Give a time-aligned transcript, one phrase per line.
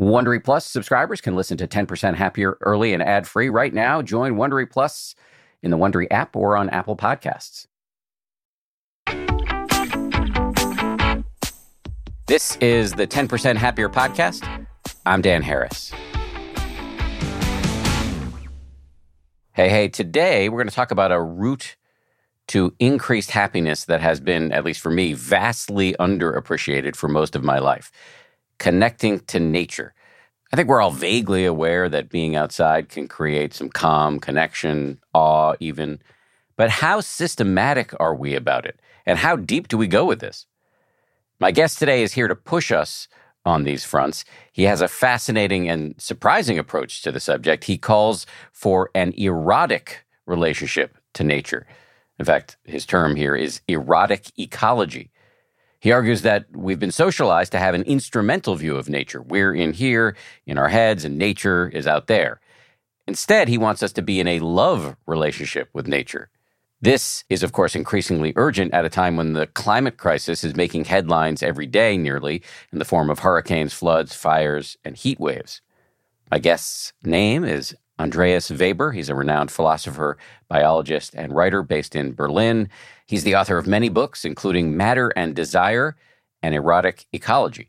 [0.00, 4.00] Wondery Plus subscribers can listen to 10% Happier early and ad free right now.
[4.00, 5.14] Join Wondery Plus
[5.62, 7.66] in the Wondery app or on Apple Podcasts.
[12.26, 14.66] This is the 10% Happier podcast.
[15.04, 15.92] I'm Dan Harris.
[19.52, 21.76] Hey, hey, today we're going to talk about a route
[22.48, 27.44] to increased happiness that has been, at least for me, vastly underappreciated for most of
[27.44, 27.92] my life
[28.60, 29.94] connecting to nature.
[30.52, 35.54] I think we're all vaguely aware that being outside can create some calm, connection, awe,
[35.58, 36.00] even.
[36.56, 38.78] But how systematic are we about it?
[39.06, 40.46] And how deep do we go with this?
[41.40, 43.08] My guest today is here to push us
[43.46, 44.26] on these fronts.
[44.52, 47.64] He has a fascinating and surprising approach to the subject.
[47.64, 51.66] He calls for an erotic relationship to nature.
[52.18, 55.10] In fact, his term here is erotic ecology.
[55.80, 59.22] He argues that we've been socialized to have an instrumental view of nature.
[59.22, 60.14] We're in here,
[60.46, 62.40] in our heads, and nature is out there.
[63.06, 66.28] Instead, he wants us to be in a love relationship with nature.
[66.82, 70.84] This is, of course, increasingly urgent at a time when the climate crisis is making
[70.84, 75.60] headlines every day, nearly, in the form of hurricanes, floods, fires, and heat waves.
[76.30, 78.92] My guest's name is Andreas Weber.
[78.92, 80.16] He's a renowned philosopher,
[80.48, 82.70] biologist, and writer based in Berlin.
[83.10, 85.96] He's the author of many books, including Matter and Desire
[86.44, 87.68] and Erotic Ecology.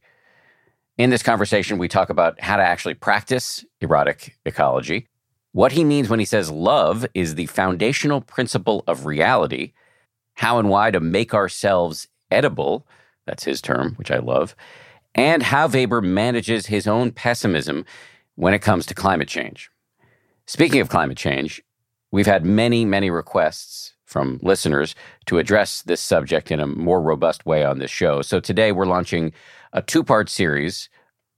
[0.99, 5.07] In this conversation, we talk about how to actually practice erotic ecology,
[5.51, 9.73] what he means when he says love is the foundational principle of reality,
[10.35, 12.85] how and why to make ourselves edible,
[13.25, 14.55] that's his term, which I love,
[15.15, 17.83] and how Weber manages his own pessimism
[18.35, 19.71] when it comes to climate change.
[20.45, 21.63] Speaking of climate change,
[22.11, 24.93] we've had many, many requests from listeners
[25.25, 28.21] to address this subject in a more robust way on this show.
[28.21, 29.31] So today we're launching
[29.71, 30.89] a two part series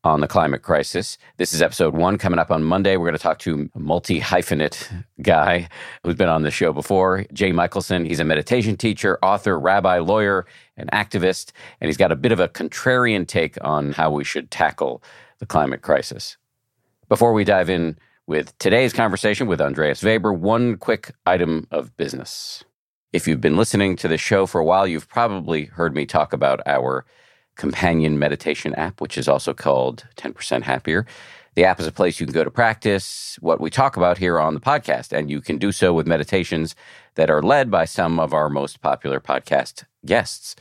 [0.04, 1.18] on the climate crisis.
[1.38, 2.98] This is episode one coming up on Monday.
[2.98, 5.70] We're going to talk to a multi hyphenate guy
[6.04, 8.06] who's been on the show before, Jay Michaelson.
[8.06, 10.45] He's a meditation teacher, author, rabbi, lawyer,
[10.76, 11.52] and activist.
[11.80, 15.02] And he's got a bit of a contrarian take on how we should tackle
[15.38, 16.38] the climate crisis.
[17.08, 22.64] Before we dive in, with today's conversation with Andreas Weber, one quick item of business.
[23.11, 26.32] If you've been listening to the show for a while, you've probably heard me talk
[26.32, 27.06] about our
[27.56, 31.06] companion meditation app, which is also called 10% Happier.
[31.56, 34.39] The app is a place you can go to practice what we talk about here
[34.39, 36.76] on the podcast, and you can do so with meditations
[37.16, 40.56] that are led by some of our most popular podcast guests.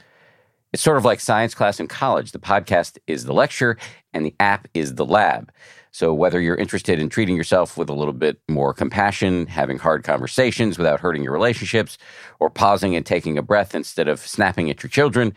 [0.72, 2.32] It's sort of like science class in college.
[2.32, 3.76] The podcast is the lecture,
[4.14, 5.52] and the app is the lab.
[5.90, 10.02] So, whether you're interested in treating yourself with a little bit more compassion, having hard
[10.02, 11.98] conversations without hurting your relationships,
[12.40, 15.34] or pausing and taking a breath instead of snapping at your children,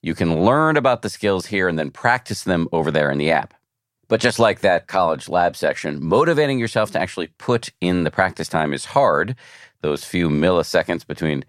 [0.00, 3.30] you can learn about the skills here and then practice them over there in the
[3.30, 3.52] app.
[4.08, 8.48] But just like that college lab section, motivating yourself to actually put in the practice
[8.48, 9.36] time is hard.
[9.82, 11.44] Those few milliseconds between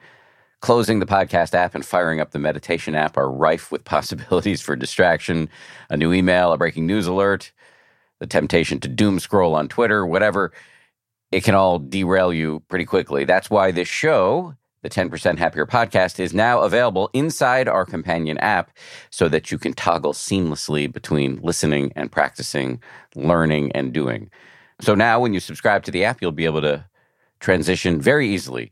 [0.61, 4.75] closing the podcast app and firing up the meditation app are rife with possibilities for
[4.75, 5.49] distraction,
[5.89, 7.51] a new email, a breaking news alert,
[8.19, 10.51] the temptation to doom scroll on Twitter, whatever,
[11.31, 13.23] it can all derail you pretty quickly.
[13.23, 18.71] That's why this show, the 10% Happier podcast, is now available inside our companion app
[19.09, 22.81] so that you can toggle seamlessly between listening and practicing,
[23.15, 24.29] learning and doing.
[24.81, 26.85] So now when you subscribe to the app, you'll be able to
[27.39, 28.71] transition very easily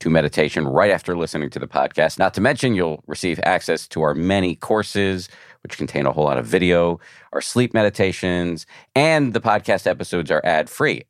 [0.00, 2.18] to meditation right after listening to the podcast.
[2.18, 5.28] Not to mention, you'll receive access to our many courses,
[5.62, 7.00] which contain a whole lot of video,
[7.32, 11.04] our sleep meditations, and the podcast episodes are ad free.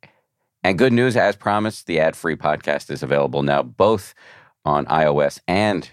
[0.63, 4.13] And good news, as promised, the ad free podcast is available now both
[4.65, 5.89] on iOS and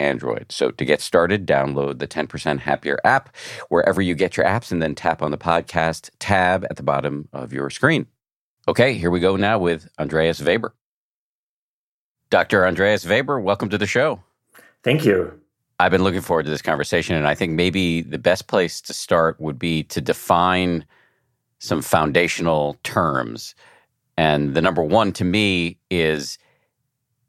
[0.00, 0.46] Android.
[0.50, 3.34] So to get started, download the 10% Happier app
[3.68, 7.28] wherever you get your apps and then tap on the podcast tab at the bottom
[7.32, 8.06] of your screen.
[8.66, 10.74] Okay, here we go now with Andreas Weber.
[12.30, 12.66] Dr.
[12.66, 14.22] Andreas Weber, welcome to the show.
[14.82, 15.40] Thank you.
[15.80, 18.92] I've been looking forward to this conversation, and I think maybe the best place to
[18.92, 20.84] start would be to define
[21.58, 23.54] some foundational terms.
[24.16, 26.38] And the number one to me is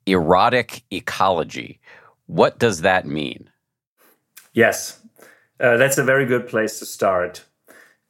[0.06, 1.80] erotic ecology.
[2.26, 3.50] What does that mean?
[4.54, 5.00] Yes,
[5.60, 7.46] uh, that's a very good place to start.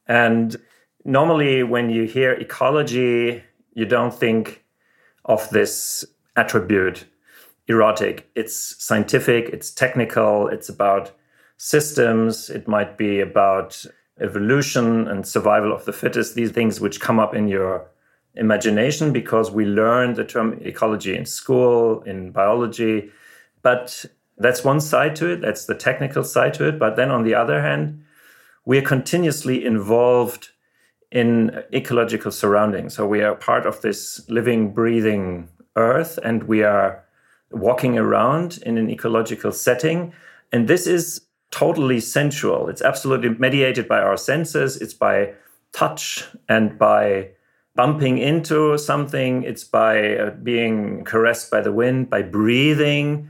[0.07, 0.55] And
[1.05, 3.43] normally, when you hear ecology,
[3.73, 4.63] you don't think
[5.25, 6.05] of this
[6.39, 7.05] attribute
[7.67, 8.29] erotic.
[8.35, 11.11] It's scientific, it's technical, it's about
[11.57, 13.85] systems, it might be about
[14.19, 17.87] evolution and survival of the fittest, these things which come up in your
[18.35, 23.11] imagination because we learn the term ecology in school, in biology.
[23.61, 24.05] But
[24.37, 26.79] that's one side to it, that's the technical side to it.
[26.79, 28.03] But then on the other hand,
[28.65, 30.49] we are continuously involved
[31.11, 32.93] in ecological surroundings.
[32.95, 37.03] So we are part of this living, breathing earth and we are
[37.51, 40.13] walking around in an ecological setting.
[40.51, 41.21] And this is
[41.51, 42.69] totally sensual.
[42.69, 45.33] It's absolutely mediated by our senses, it's by
[45.71, 47.29] touch and by
[47.75, 53.29] bumping into something, it's by uh, being caressed by the wind, by breathing.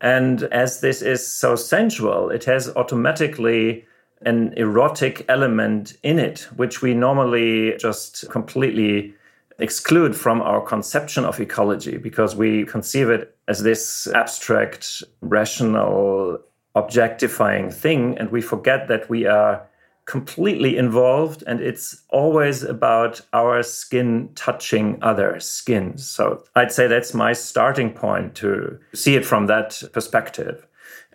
[0.00, 3.86] And as this is so sensual, it has automatically
[4.22, 9.14] an erotic element in it, which we normally just completely
[9.58, 16.38] exclude from our conception of ecology because we conceive it as this abstract, rational,
[16.74, 18.18] objectifying thing.
[18.18, 19.66] And we forget that we are
[20.04, 26.08] completely involved and it's always about our skin touching other skins.
[26.08, 30.66] So I'd say that's my starting point to see it from that perspective.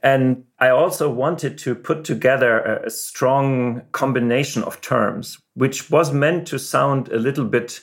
[0.03, 6.47] And I also wanted to put together a, strong combination of terms, which was meant
[6.47, 7.81] to sound a little bit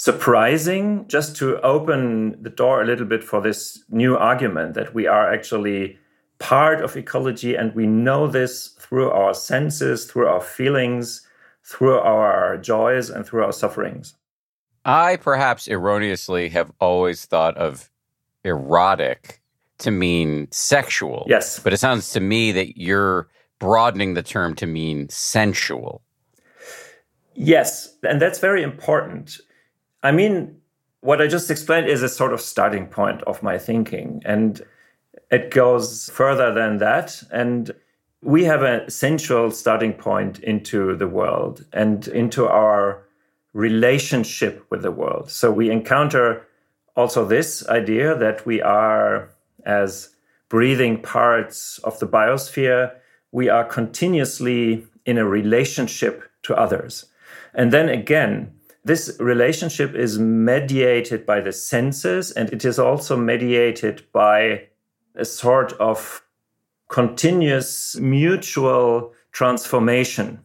[0.00, 5.06] surprising, just to open the door a little bit for this new argument that we
[5.06, 5.98] are actually
[6.38, 11.20] part of ecology and we know this through our senses, through our feelings,
[11.64, 14.14] through our joys, and through our sufferings.
[14.86, 17.90] I perhaps erroneously have always thought of
[18.42, 19.42] erotic
[19.80, 21.26] to mean sexual.
[21.28, 21.58] Yes.
[21.58, 26.00] But it sounds to me that you're broadening the term to mean sensual.
[27.34, 27.98] Yes.
[28.02, 29.38] And that's very important.
[30.02, 30.56] I mean,
[31.00, 34.22] what I just explained is a sort of starting point of my thinking.
[34.24, 34.62] And
[35.30, 37.22] it goes further than that.
[37.32, 37.70] And
[38.22, 43.02] we have a sensual starting point into the world and into our
[43.52, 45.30] relationship with the world.
[45.30, 46.46] So we encounter
[46.96, 49.30] also this idea that we are
[49.64, 50.10] as
[50.48, 52.92] breathing parts of the biosphere,
[53.32, 57.06] we are continuously in a relationship to others.
[57.54, 58.52] And then again,
[58.84, 64.68] this relationship is mediated by the senses and it is also mediated by
[65.14, 66.22] a sort of
[66.88, 70.40] continuous mutual transformation.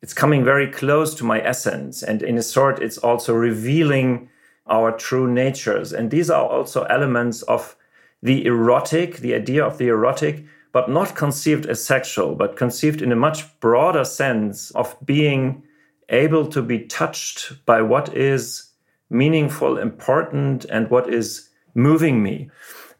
[0.00, 2.02] It's coming very close to my essence.
[2.02, 4.28] And in a sort, it's also revealing
[4.66, 5.92] our true natures.
[5.92, 7.76] And these are also elements of
[8.22, 13.12] the erotic, the idea of the erotic, but not conceived as sexual, but conceived in
[13.12, 15.62] a much broader sense of being
[16.12, 18.70] able to be touched by what is
[19.10, 22.50] meaningful, important, and what is moving me.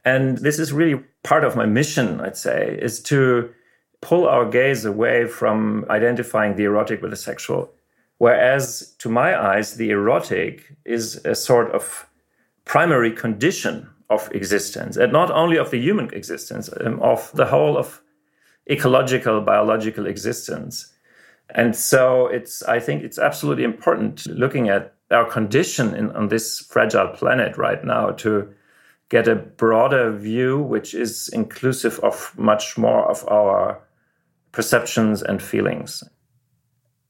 [0.05, 3.51] And this is really part of my mission, I'd say, is to
[4.01, 7.73] pull our gaze away from identifying the erotic with the sexual.
[8.19, 12.07] Whereas to my eyes, the erotic is a sort of
[12.65, 17.77] primary condition of existence, and not only of the human existence, um, of the whole
[17.79, 18.03] of
[18.71, 20.92] ecological, biological existence.
[21.53, 26.61] And so it's, I think it's absolutely important looking at our condition in, on this
[26.61, 28.53] fragile planet right now to
[29.11, 33.79] get a broader view, which is inclusive of much more of our
[34.53, 36.03] perceptions and feelings.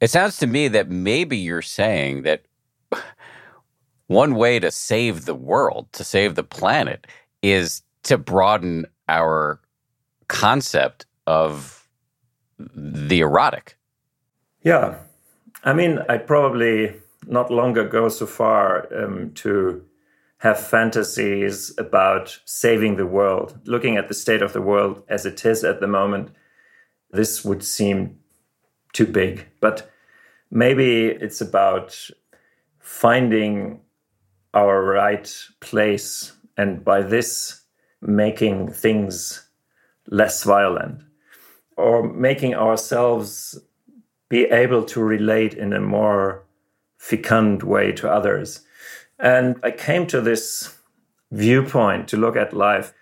[0.01, 2.43] It sounds to me that maybe you're saying that
[4.09, 7.07] one way to save the world, to save the planet,
[7.41, 9.61] is to broaden our
[10.27, 11.89] concept of
[12.59, 13.77] the erotic.
[14.63, 14.97] Yeah.
[15.65, 16.95] I mean, I probably
[17.27, 19.85] not longer go so far um, to
[20.39, 23.61] have fantasies about saving the world.
[23.65, 26.31] Looking at the state of the world as it is at the moment,
[27.11, 28.19] this would seem
[28.93, 29.47] too big.
[29.61, 29.89] But
[30.51, 31.97] maybe it's about
[32.81, 33.81] finding
[34.55, 37.63] our right place, and by this,
[38.01, 39.49] making things
[40.09, 41.03] less violent
[41.77, 43.59] or making ourselves
[44.33, 46.43] be able to relate in a more
[46.97, 48.63] fecund way to others.
[49.19, 50.79] And I came to this
[51.31, 52.95] viewpoint to look at life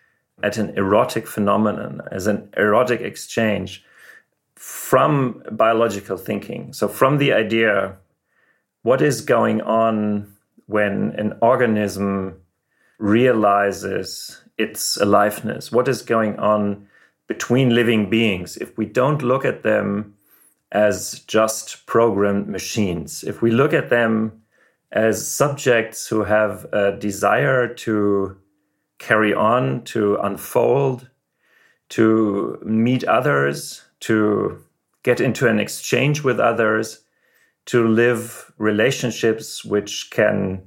[0.43, 3.85] at an erotic phenomenon, as an erotic exchange
[4.57, 6.73] from biological thinking.
[6.73, 7.97] So, from the idea,
[8.83, 10.35] what is going on
[10.67, 12.41] when an organism
[12.99, 16.89] realizes its aliveness, what is going on
[17.29, 20.17] between living beings, if we don't look at them
[20.73, 24.43] as just programmed machines, if we look at them
[24.93, 28.37] as subjects who have a desire to
[28.99, 31.09] carry on, to unfold,
[31.89, 34.63] to meet others, to
[35.03, 37.01] get into an exchange with others,
[37.67, 40.63] to live relationships which can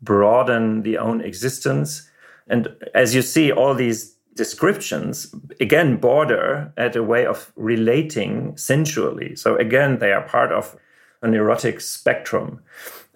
[0.00, 2.08] broaden the own existence.
[2.46, 9.36] And as you see, all these descriptions again border at a way of relating sensually.
[9.36, 10.76] So again, they are part of
[11.22, 12.60] an erotic spectrum.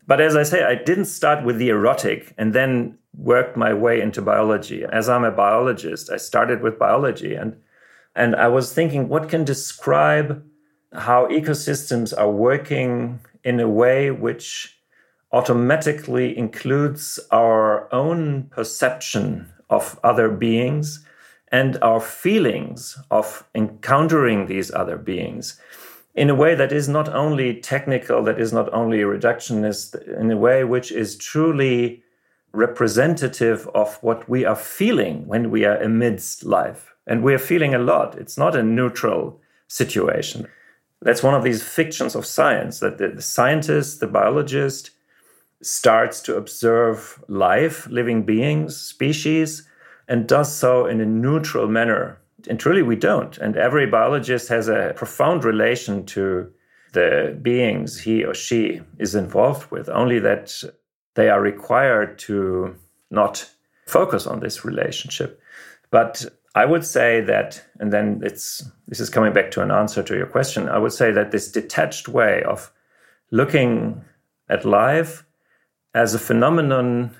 [0.06, 4.00] But as I say, I didn't start with the erotic and then worked my way
[4.00, 4.84] into biology.
[4.84, 7.56] As I'm a biologist, I started with biology and
[8.14, 10.42] and I was thinking what can describe
[10.92, 14.76] how ecosystems are working in a way which
[15.30, 21.04] automatically includes our own perception of other beings
[21.50, 25.60] and our feelings of encountering these other beings
[26.18, 30.36] in a way that is not only technical, that is not only reductionist, in a
[30.36, 32.02] way which is truly
[32.52, 36.92] representative of what we are feeling when we are amidst life.
[37.06, 38.18] And we are feeling a lot.
[38.18, 40.48] It's not a neutral situation.
[41.00, 44.90] That's one of these fictions of science that the, the scientist, the biologist,
[45.62, 49.67] starts to observe life, living beings, species,
[50.08, 52.18] and does so in a neutral manner.
[52.48, 53.36] And truly, we don't.
[53.38, 56.50] And every biologist has a profound relation to
[56.92, 60.62] the beings he or she is involved with, only that
[61.14, 62.74] they are required to
[63.10, 63.48] not
[63.86, 65.40] focus on this relationship.
[65.90, 66.24] But
[66.54, 70.16] I would say that, and then it's this is coming back to an answer to
[70.16, 70.68] your question.
[70.68, 72.72] I would say that this detached way of
[73.30, 74.02] looking
[74.48, 75.24] at life
[75.94, 77.14] as a phenomenon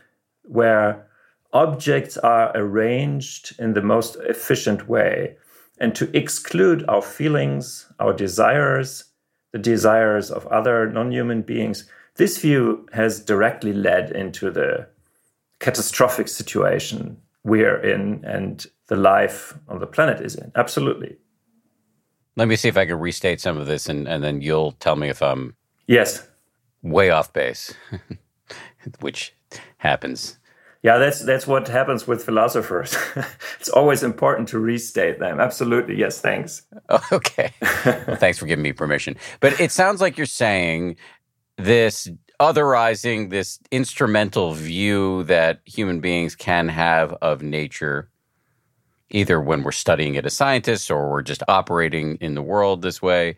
[0.44, 1.07] where
[1.52, 5.36] objects are arranged in the most efficient way
[5.80, 9.04] and to exclude our feelings, our desires,
[9.52, 11.88] the desires of other non human beings.
[12.16, 14.88] This view has directly led into the
[15.60, 20.52] catastrophic situation we're in and the life on the planet is in.
[20.54, 21.16] Absolutely.
[22.36, 24.96] Let me see if I can restate some of this and, and then you'll tell
[24.96, 26.26] me if I'm yes
[26.82, 27.72] way off base,
[29.00, 29.34] which
[29.78, 30.38] happens
[30.82, 32.96] yeah, that's that's what happens with philosophers.
[33.60, 35.40] it's always important to restate them.
[35.40, 36.20] Absolutely, yes.
[36.20, 36.62] Thanks.
[37.12, 39.16] Okay, well, thanks for giving me permission.
[39.40, 40.96] But it sounds like you're saying
[41.56, 42.08] this
[42.40, 48.08] otherizing, this instrumental view that human beings can have of nature,
[49.10, 53.02] either when we're studying it as scientists or we're just operating in the world this
[53.02, 53.36] way,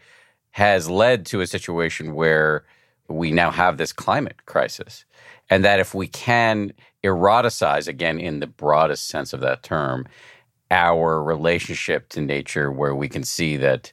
[0.51, 2.65] has led to a situation where
[3.09, 5.05] we now have this climate crisis
[5.49, 6.73] and that if we can
[7.05, 10.07] eroticize, again, in the broadest sense of that term,
[10.71, 13.93] our relationship to nature, where we can see that,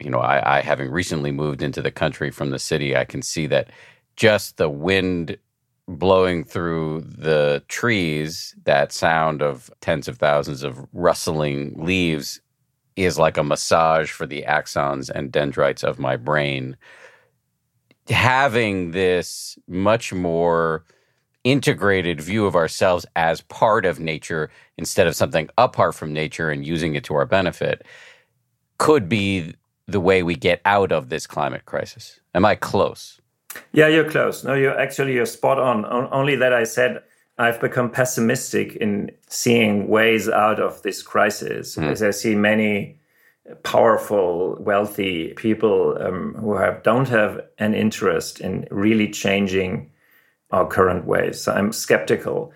[0.00, 3.22] you know, I, I having recently moved into the country from the city, I can
[3.22, 3.70] see that
[4.16, 5.36] just the wind
[5.86, 12.40] blowing through the trees, that sound of tens of thousands of rustling leaves
[12.96, 16.76] is like a massage for the axons and dendrites of my brain.
[18.08, 20.84] Having this much more
[21.44, 26.66] integrated view of ourselves as part of nature instead of something apart from nature and
[26.66, 27.86] using it to our benefit
[28.78, 29.54] could be
[29.86, 32.20] the way we get out of this climate crisis.
[32.34, 33.20] Am I close?
[33.72, 34.42] Yeah, you're close.
[34.42, 35.84] No, you're actually you're spot on.
[36.12, 37.02] Only that I said
[37.38, 41.90] I've become pessimistic in seeing ways out of this crisis, mm.
[41.90, 42.98] as I see many
[43.62, 49.90] powerful, wealthy people um, who have don't have an interest in really changing
[50.54, 51.40] our current ways.
[51.40, 52.52] So I'm skeptical,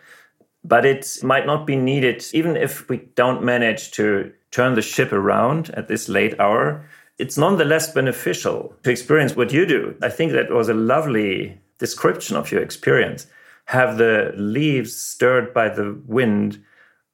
[0.65, 5.13] but it might not be needed, even if we don't manage to turn the ship
[5.13, 6.89] around at this late hour.
[7.19, 9.97] It's nonetheless beneficial to experience what you do.
[10.03, 13.27] I think that was a lovely description of your experience.
[13.67, 16.63] Have the leaves stirred by the wind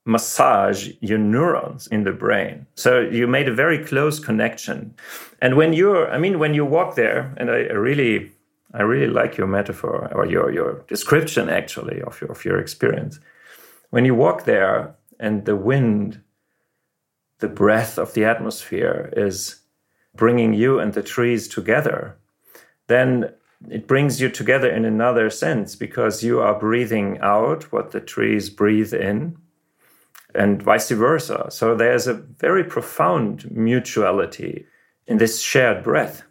[0.06, 2.66] massage your neurons in the brain.
[2.74, 4.94] So you made a very close connection.
[5.40, 8.30] And when you're, I mean, when you walk there, and I, really,
[8.74, 13.20] I really like your metaphor or your your description actually of your of your experience.
[13.90, 16.20] When you walk there and the wind,
[17.38, 19.60] the breath of the atmosphere is
[20.16, 22.18] bringing you and the trees together,
[22.88, 23.32] then
[23.70, 28.50] it brings you together in another sense because you are breathing out what the trees
[28.50, 29.36] breathe in
[30.34, 31.46] and vice versa.
[31.50, 34.66] So there's a very profound mutuality
[35.06, 36.24] in this shared breath.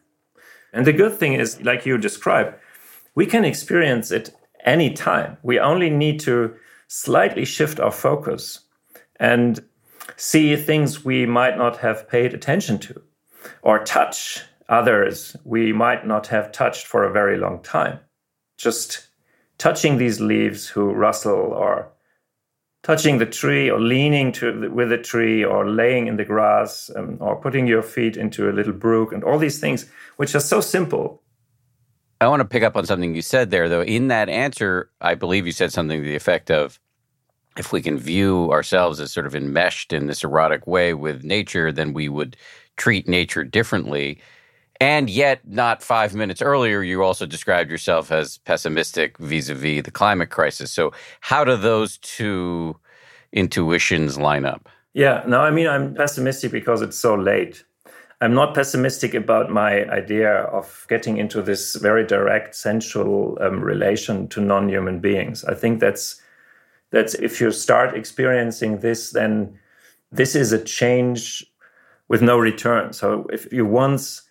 [0.73, 2.55] And the good thing is, like you described,
[3.15, 4.31] we can experience it
[4.65, 5.37] anytime.
[5.43, 6.55] We only need to
[6.87, 8.61] slightly shift our focus
[9.17, 9.63] and
[10.17, 13.01] see things we might not have paid attention to
[13.61, 17.99] or touch others we might not have touched for a very long time.
[18.57, 19.07] Just
[19.57, 21.92] touching these leaves who rustle or
[22.83, 26.91] touching the tree or leaning to the, with the tree or laying in the grass
[26.95, 30.41] um, or putting your feet into a little brook and all these things which are
[30.41, 31.21] so simple.
[32.21, 33.83] I want to pick up on something you said there though.
[33.83, 36.79] In that answer i believe you said something to the effect of
[37.57, 41.71] if we can view ourselves as sort of enmeshed in this erotic way with nature
[41.71, 42.35] then we would
[42.75, 44.19] treat nature differently
[44.83, 49.81] And yet, not five minutes earlier, you also described yourself as pessimistic vis a vis
[49.83, 50.73] the climate crisis.
[50.73, 52.75] So, how do those two
[53.31, 54.67] intuitions line up?
[54.93, 57.63] Yeah, no, I mean, I'm pessimistic because it's so late.
[58.19, 64.27] I'm not pessimistic about my idea of getting into this very direct, sensual um, relation
[64.27, 65.45] to non human beings.
[65.45, 66.21] I think that's,
[66.91, 69.57] that's if you start experiencing this, then
[70.11, 71.45] this is a change
[72.09, 72.91] with no return.
[72.91, 74.23] So if you once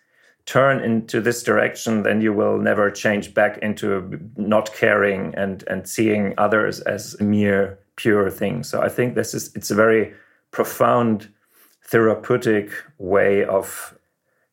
[0.47, 5.89] turn into this direction, then you will never change back into not caring and and
[5.89, 8.69] seeing others as a mere pure things.
[8.69, 10.15] So I think this is it's a very
[10.51, 11.29] profound
[11.85, 13.97] therapeutic way of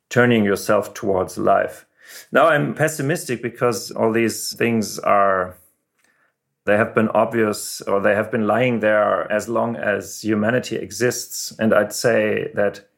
[0.10, 1.86] turning yourself towards life.
[2.31, 5.55] Now I'm pessimistic because all these things are
[6.65, 11.51] they have been obvious or they have been lying there as long as humanity exists
[11.60, 12.88] and I'd say that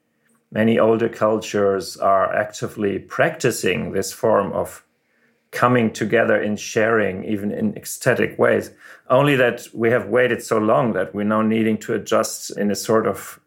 [0.52, 4.84] many older cultures are actively practicing this form of
[5.52, 8.72] coming together in sharing, even in ecstatic ways.
[9.10, 12.76] Only that we have waited so long that we're now needing to adjust in a
[12.76, 13.40] sort of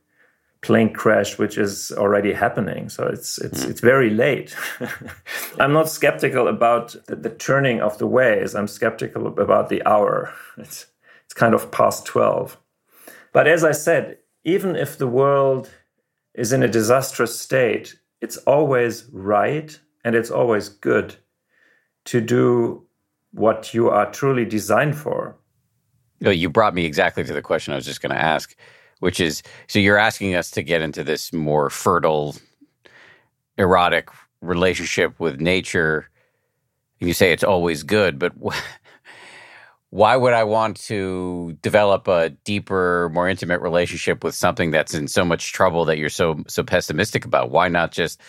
[0.61, 2.89] plane crash which is already happening.
[2.89, 3.71] So it's it's mm.
[3.71, 4.57] it's very late.
[5.61, 8.55] I'm not skeptical about the, the, turning of the ways.
[8.55, 10.33] I'm skeptical about the hour.
[10.57, 10.87] It's
[11.25, 12.59] it's kind of past 12
[13.33, 15.71] but as i said even if the world
[16.35, 21.17] is in a disastrous state, it's always right and it's always good
[22.07, 22.85] to do
[23.33, 25.37] what you are truly designed for.
[26.21, 28.57] You brought me exactly to the question I was just going to ask,
[29.01, 32.37] which is so you're asking us to get into this more fertile,
[33.59, 34.09] erotic
[34.41, 36.09] relationship with nature.
[37.01, 38.33] You say it's always good, but
[39.95, 45.07] why would I want to develop a deeper, more intimate relationship with something that's in
[45.07, 47.53] so much trouble that you're so so pessimistic about?
[47.53, 48.21] Why not just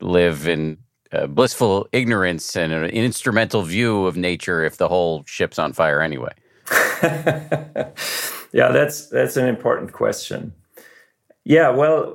[0.00, 0.78] live in
[1.10, 6.00] uh, blissful ignorance and an instrumental view of nature if the whole ship's on fire
[6.00, 6.34] anyway?
[8.52, 10.52] yeah, that's that's an important question.
[11.42, 12.14] Yeah, well,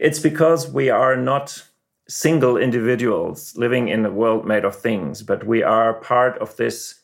[0.00, 1.62] it's because we are not
[2.08, 7.02] single individuals living in a world made of things, but we are part of this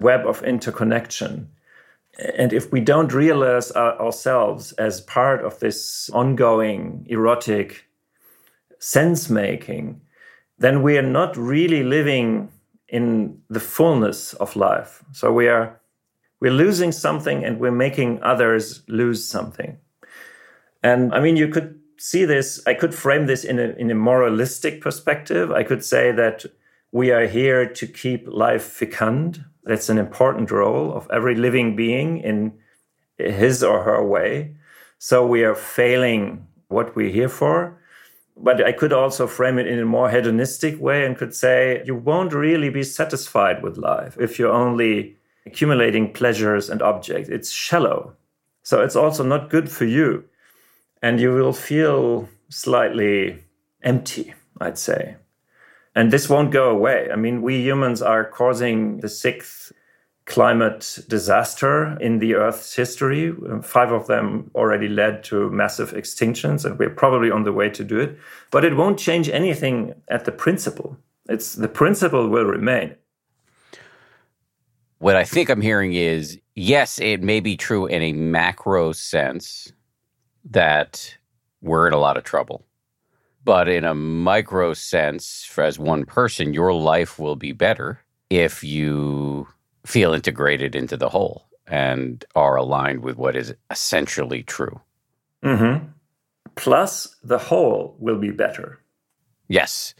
[0.00, 1.48] web of interconnection.
[2.36, 7.84] And if we don't realize ourselves as part of this ongoing erotic
[8.78, 10.00] sense making,
[10.58, 12.50] then we are not really living
[12.88, 15.04] in the fullness of life.
[15.12, 15.80] So we are
[16.40, 19.78] we're losing something and we're making others lose something.
[20.82, 23.94] And I mean, you could see this, I could frame this in a, in a
[23.94, 25.50] moralistic perspective.
[25.50, 26.44] I could say that
[26.92, 32.20] we are here to keep life fecund, that's an important role of every living being
[32.20, 32.52] in
[33.18, 34.54] his or her way.
[34.98, 37.78] So we are failing what we're here for.
[38.34, 41.94] But I could also frame it in a more hedonistic way and could say you
[41.94, 47.28] won't really be satisfied with life if you're only accumulating pleasures and objects.
[47.28, 48.14] It's shallow.
[48.62, 50.24] So it's also not good for you.
[51.02, 53.44] And you will feel slightly
[53.82, 55.16] empty, I'd say.
[55.98, 57.08] And this won't go away.
[57.12, 59.72] I mean, we humans are causing the sixth
[60.26, 63.34] climate disaster in the Earth's history.
[63.62, 67.82] Five of them already led to massive extinctions, and we're probably on the way to
[67.82, 68.16] do it.
[68.52, 70.96] But it won't change anything at the principle.
[71.28, 72.94] It's the principle will remain.
[74.98, 79.72] What I think I'm hearing is yes, it may be true in a macro sense
[80.48, 81.16] that
[81.60, 82.67] we're in a lot of trouble.
[83.44, 88.62] But in a micro sense, for as one person, your life will be better if
[88.62, 89.48] you
[89.86, 94.80] feel integrated into the whole and are aligned with what is essentially true.
[95.42, 95.86] Mm-hmm.
[96.56, 98.80] Plus, the whole will be better.
[99.48, 99.94] Yes.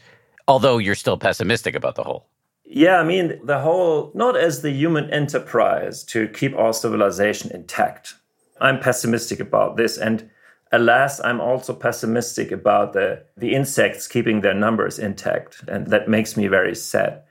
[0.46, 2.26] Although you're still pessimistic about the whole.
[2.64, 8.14] Yeah, I mean, the whole, not as the human enterprise to keep our civilization intact.
[8.60, 9.96] I'm pessimistic about this.
[9.96, 10.28] And
[10.72, 16.36] Alas, I'm also pessimistic about the, the insects keeping their numbers intact, and that makes
[16.36, 17.22] me very sad.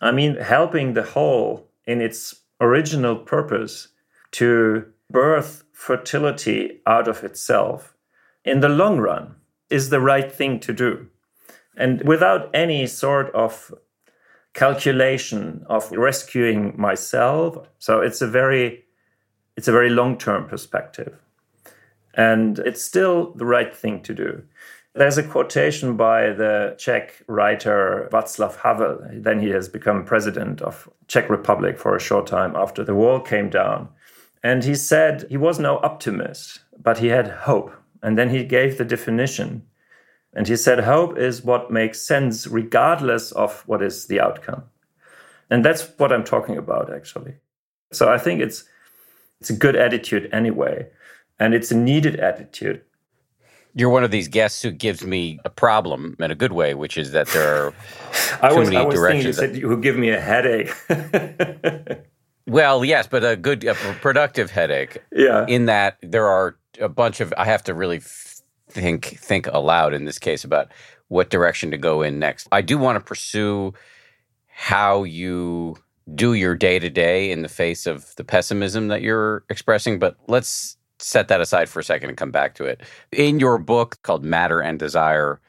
[0.00, 3.88] I mean, helping the whole in its original purpose
[4.32, 7.94] to birth fertility out of itself
[8.44, 9.36] in the long run
[9.70, 11.06] is the right thing to do.
[11.76, 13.72] And without any sort of
[14.52, 18.84] calculation of rescuing myself, so it's a very
[19.56, 21.16] it's a very long-term perspective.
[22.16, 24.42] And it's still the right thing to do.
[24.94, 29.00] There's a quotation by the Czech writer Václav Havel.
[29.12, 33.20] Then he has become president of Czech Republic for a short time after the wall
[33.20, 33.88] came down.
[34.42, 37.72] And he said he was no optimist, but he had hope.
[38.02, 39.62] And then he gave the definition
[40.34, 44.64] And he said, hope is what makes sense regardless of what is the outcome.
[45.50, 47.34] And that's what I'm talking about, actually.
[47.92, 48.64] So I think it's
[49.40, 50.86] it's a good attitude anyway,
[51.38, 52.82] and it's a needed attitude.
[53.76, 56.96] You're one of these guests who gives me a problem in a good way, which
[56.96, 57.74] is that there are
[58.40, 59.36] I too was, many I was thinking you directions.
[59.36, 60.72] said you would give me a headache.
[62.46, 65.02] well, yes, but a good, a productive headache.
[65.10, 65.44] yeah.
[65.48, 68.00] In that there are a bunch of, I have to really
[68.70, 70.68] think think aloud in this case about
[71.08, 72.48] what direction to go in next.
[72.52, 73.74] I do want to pursue
[74.48, 75.76] how you
[76.14, 80.16] do your day to day in the face of the pessimism that you're expressing, but
[80.28, 82.82] let's set that aside for a second and come back to it.
[83.12, 85.40] In your book called Matter and Desire,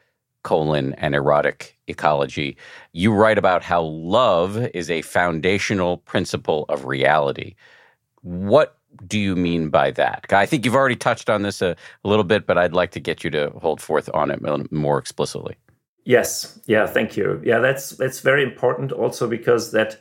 [0.42, 2.56] colon and erotic ecology,
[2.92, 7.54] you write about how love is a foundational principle of reality.
[8.22, 10.24] What do you mean by that?
[10.30, 13.00] I think you've already touched on this a, a little bit, but I'd like to
[13.00, 14.40] get you to hold forth on it
[14.72, 15.56] more explicitly.
[16.04, 16.60] Yes.
[16.66, 16.86] Yeah.
[16.86, 17.40] Thank you.
[17.44, 20.00] Yeah, that's that's very important also because that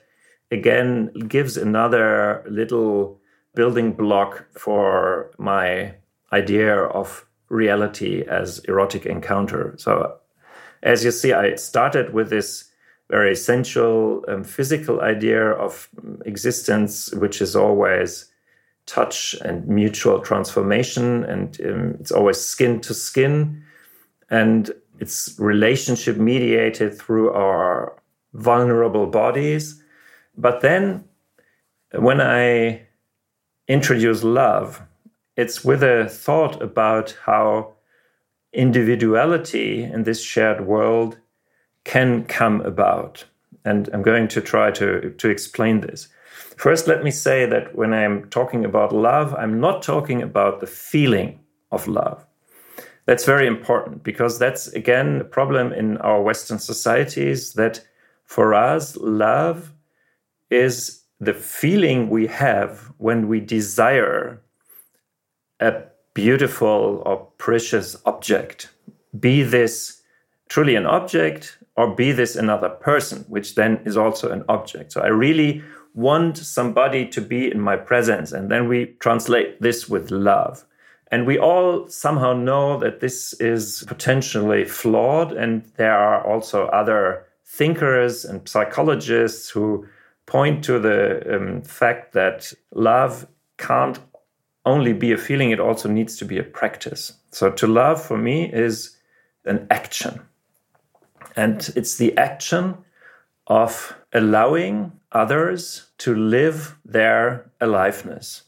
[0.51, 3.19] again gives another little
[3.55, 5.95] building block for my
[6.31, 9.75] idea of reality as erotic encounter.
[9.77, 10.17] So,
[10.83, 12.71] as you see, I started with this
[13.09, 15.87] very essential um, physical idea of
[16.25, 18.31] existence, which is always
[18.85, 23.63] touch and mutual transformation, and um, it's always skin to skin,
[24.29, 27.95] and it's relationship mediated through our
[28.33, 29.81] vulnerable bodies.
[30.37, 31.05] But then,
[31.93, 32.84] when I
[33.67, 34.81] introduce love,
[35.35, 37.73] it's with a thought about how
[38.53, 41.17] individuality in this shared world
[41.83, 43.25] can come about.
[43.65, 46.07] And I'm going to try to, to explain this.
[46.57, 50.67] First, let me say that when I'm talking about love, I'm not talking about the
[50.67, 51.39] feeling
[51.71, 52.25] of love.
[53.05, 57.85] That's very important because that's, again, a problem in our Western societies that
[58.23, 59.71] for us, love
[60.49, 64.41] is the feeling we have when we desire
[65.59, 68.69] a beautiful or precious object,
[69.19, 70.01] be this
[70.49, 74.91] truly an object or be this another person, which then is also an object.
[74.91, 78.31] So I really want somebody to be in my presence.
[78.31, 80.65] And then we translate this with love.
[81.11, 85.31] And we all somehow know that this is potentially flawed.
[85.31, 89.87] And there are also other thinkers and psychologists who
[90.25, 93.99] point to the um, fact that love can't
[94.65, 97.13] only be a feeling, it also needs to be a practice.
[97.31, 98.97] So to love for me is
[99.45, 100.21] an action.
[101.35, 102.77] And it's the action
[103.47, 108.43] of allowing others to live their aliveness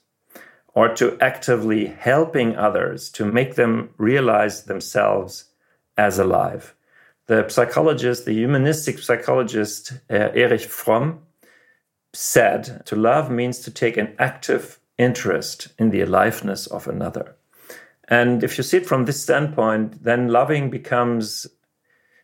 [0.74, 5.46] or to actively helping others to make them realize themselves
[5.98, 6.76] as alive.
[7.28, 11.22] The psychologist, the humanistic psychologist uh, Erich Fromm,
[12.18, 17.36] said to love means to take an active interest in the aliveness of another.
[18.08, 21.46] And if you see it from this standpoint, then loving becomes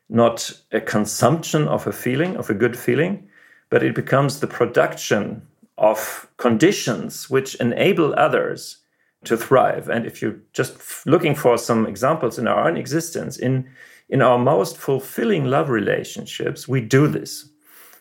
[0.09, 3.27] not a consumption of a feeling, of a good feeling,
[3.69, 5.43] but it becomes the production
[5.77, 8.77] of conditions which enable others
[9.25, 9.89] to thrive.
[9.89, 13.69] And if you're just looking for some examples in our own existence, in,
[14.09, 17.52] in our most fulfilling love relationships, we do this.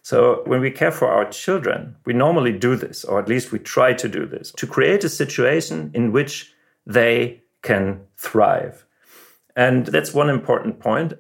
[0.03, 3.61] So when we care for our children, we normally do this, or at least we
[3.61, 6.53] try to do this, to create a situation in which
[6.85, 8.85] they can thrive.
[9.55, 11.15] And that's one important point.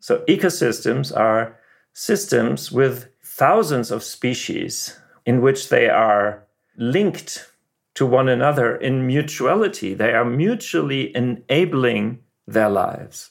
[0.00, 1.58] So ecosystems are
[1.94, 6.44] systems with thousands of species in which they are
[6.76, 7.50] linked
[7.94, 9.94] to one another in mutuality.
[9.94, 13.30] They are mutually enabling their lives.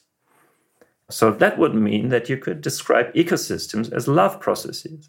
[1.08, 5.08] So that would mean that you could describe ecosystems as love processes.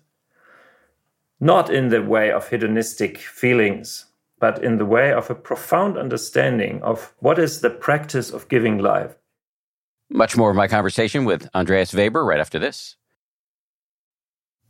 [1.39, 4.05] Not in the way of hedonistic feelings,
[4.39, 8.77] but in the way of a profound understanding of what is the practice of giving
[8.77, 9.15] life.
[10.09, 12.95] Much more of my conversation with Andreas Weber right after this.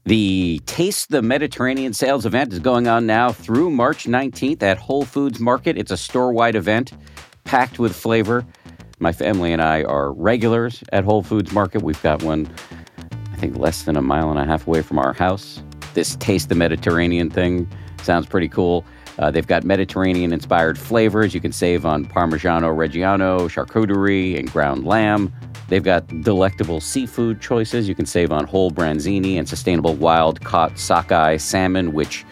[0.06, 5.04] The Taste the Mediterranean sales event is going on now through March 19th at Whole
[5.04, 5.78] Foods Market.
[5.78, 6.94] It's a store wide event
[7.44, 8.46] packed with flavor.
[9.00, 11.84] My family and I are regulars at Whole Foods Market.
[11.84, 12.52] We've got one,
[13.32, 15.62] I think, less than a mile and a half away from our house.
[15.94, 17.70] This Taste the Mediterranean thing
[18.02, 18.84] sounds pretty cool.
[19.20, 21.36] Uh, they've got Mediterranean inspired flavors.
[21.36, 25.32] You can save on Parmigiano Reggiano, charcuterie, and ground lamb.
[25.70, 27.88] They've got delectable seafood choices.
[27.88, 32.26] You can save on whole branzini and sustainable wild caught sockeye salmon, which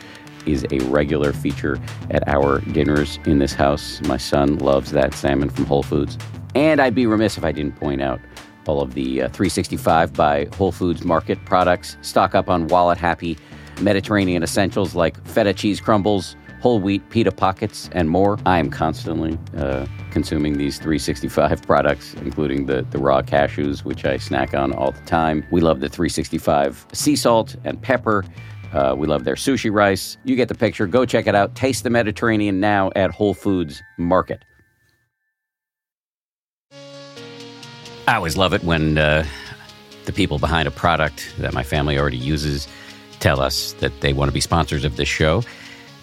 [0.48, 4.02] is a regular feature at our dinners in this house.
[4.08, 6.18] My son loves that salmon from Whole Foods.
[6.56, 8.20] And I'd be remiss if I didn't point out
[8.66, 11.98] all of the uh, 365 by Whole Foods Market products.
[12.02, 13.38] Stock up on wallet happy
[13.82, 18.40] Mediterranean essentials like feta cheese crumbles, whole wheat pita pockets, and more.
[18.46, 24.18] I am constantly uh, consuming these 365 products, including the, the raw cashews, which I
[24.18, 25.46] snack on all the time.
[25.52, 28.24] We love the 365 sea salt and pepper.
[28.72, 30.18] Uh, we love their sushi rice.
[30.24, 30.88] You get the picture.
[30.88, 31.56] Go check it out.
[31.56, 34.44] Taste the Mediterranean now at Whole Foods Market.
[38.08, 39.26] I always love it when uh,
[40.06, 42.68] the people behind a product that my family already uses
[43.20, 45.42] tell us that they want to be sponsors of this show.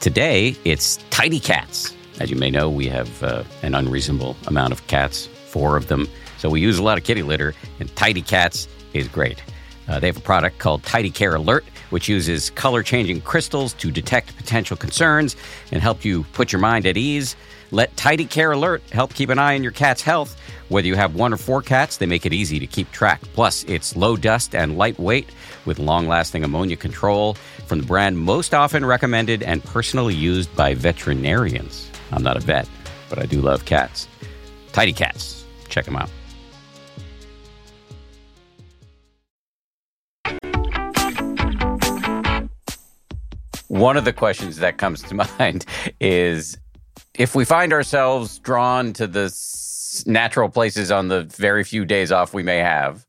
[0.00, 1.94] Today, it's Tidy Cats.
[2.18, 6.08] As you may know, we have uh, an unreasonable amount of cats, four of them.
[6.38, 9.40] So we use a lot of kitty litter, and Tidy Cats is great.
[9.86, 13.92] Uh, they have a product called Tidy Care Alert, which uses color changing crystals to
[13.92, 15.36] detect potential concerns
[15.70, 17.36] and help you put your mind at ease.
[17.72, 20.38] Let Tidy Care Alert help keep an eye on your cat's health.
[20.68, 23.22] Whether you have one or four cats, they make it easy to keep track.
[23.32, 25.30] Plus, it's low dust and lightweight
[25.64, 27.32] with long lasting ammonia control
[27.66, 31.90] from the brand most often recommended and personally used by veterinarians.
[32.10, 32.68] I'm not a vet,
[33.08, 34.06] but I do love cats.
[34.72, 35.46] Tidy Cats.
[35.70, 36.10] Check them out.
[43.68, 45.64] One of the questions that comes to mind
[45.98, 46.58] is
[47.14, 49.34] if we find ourselves drawn to the
[50.06, 53.06] natural places on the very few days off we may have,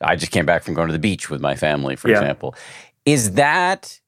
[0.00, 2.18] I just came back from going to the beach with my family, for yeah.
[2.18, 2.54] example.
[3.04, 4.00] Is that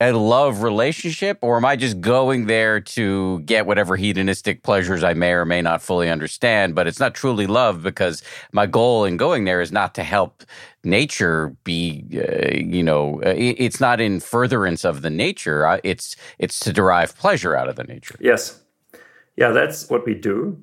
[0.00, 5.14] a love relationship, or am I just going there to get whatever hedonistic pleasures I
[5.14, 6.74] may or may not fully understand?
[6.74, 10.42] But it's not truly love because my goal in going there is not to help
[10.82, 15.80] nature be, uh, you know, uh, it's not in furtherance of the nature.
[15.84, 18.16] It's it's to derive pleasure out of the nature.
[18.20, 18.60] Yes,
[19.42, 20.56] yeah, that's what we do.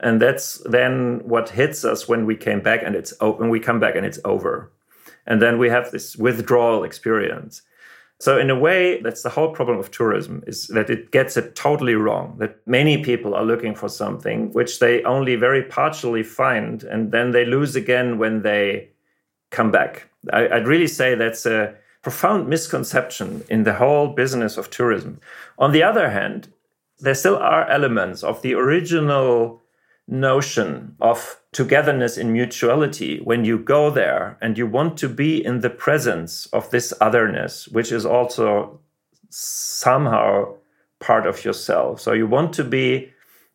[0.00, 3.78] And that's then what hits us when we came back and it's open, we come
[3.78, 4.72] back and it's over.
[5.26, 7.62] And then we have this withdrawal experience.
[8.20, 11.54] So in a way, that's the whole problem of tourism is that it gets it
[11.54, 12.36] totally wrong.
[12.38, 17.30] That many people are looking for something which they only very partially find, and then
[17.30, 18.88] they lose again when they
[19.50, 20.08] come back.
[20.32, 25.20] I, would really say that's a profound misconception in the whole business of tourism.
[25.58, 26.48] On the other hand,
[27.00, 29.62] there still are elements of the original
[30.08, 35.60] notion of togetherness in mutuality when you go there and you want to be in
[35.60, 38.80] the presence of this otherness, which is also
[39.28, 40.54] somehow
[40.98, 42.00] part of yourself.
[42.00, 43.10] So you want to be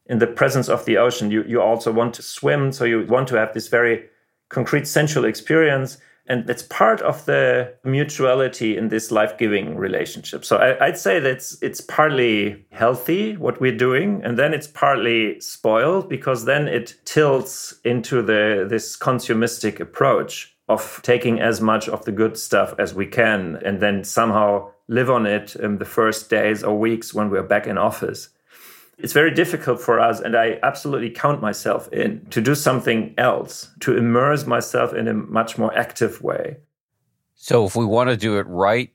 [0.05, 1.31] in the presence of the ocean.
[1.31, 2.71] You, you also want to swim.
[2.71, 4.05] So you want to have this very
[4.49, 10.45] concrete sensual experience and that's part of the mutuality in this life-giving relationship.
[10.45, 15.39] So I, would say that it's partly healthy what we're doing and then it's partly
[15.41, 22.05] spoiled because then it tilts into the this consumistic approach of taking as much of
[22.05, 26.29] the good stuff as we can and then somehow live on it in the first
[26.29, 28.29] days or weeks when we're back in office
[29.03, 33.69] it's very difficult for us, and I absolutely count myself in to do something else,
[33.81, 36.55] to immerse myself in a much more active way.
[37.35, 38.91] So, if we want to do it right,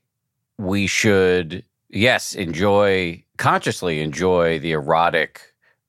[0.57, 5.41] we should, yes, enjoy, consciously enjoy the erotic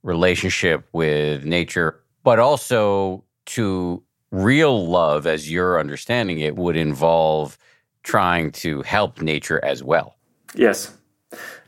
[0.03, 7.57] relationship with nature, but also to real love, as you're understanding it, would involve
[8.03, 10.17] trying to help nature as well.
[10.55, 10.95] Yes,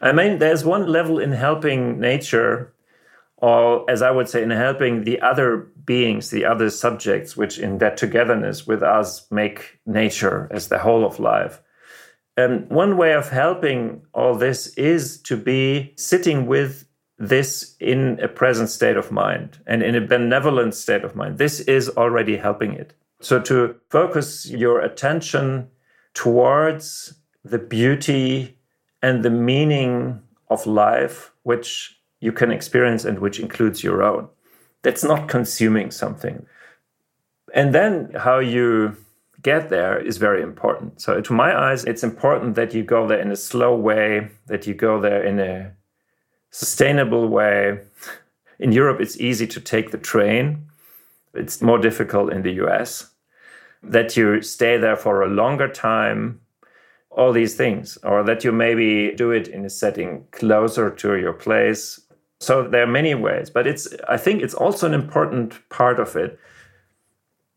[0.01, 2.73] I mean, there's one level in helping nature,
[3.37, 7.79] or as I would say, in helping the other beings, the other subjects, which in
[7.79, 11.61] that togetherness with us make nature as the whole of life.
[12.37, 16.87] And one way of helping all this is to be sitting with
[17.19, 21.39] this in a present state of mind and in a benevolent state of mind.
[21.39, 22.95] This is already helping it.
[23.21, 25.69] So to focus your attention
[26.15, 28.59] towards the beauty
[29.03, 34.29] and the meaning of life which you can experience and which includes your own.
[34.83, 36.47] That's not consuming something.
[37.55, 38.97] And then how you
[39.43, 41.01] get there is very important.
[41.01, 44.67] So, to my eyes, it's important that you go there in a slow way, that
[44.67, 45.73] you go there in a
[46.51, 47.81] sustainable way.
[48.59, 50.67] In Europe, it's easy to take the train,
[51.35, 53.11] it's more difficult in the US.
[53.83, 56.41] That you stay there for a longer time,
[57.17, 61.33] all these things, or that you maybe do it in a setting closer to your
[61.33, 62.01] place.
[62.41, 66.17] So there are many ways, but it's I think it's also an important part of
[66.17, 66.39] it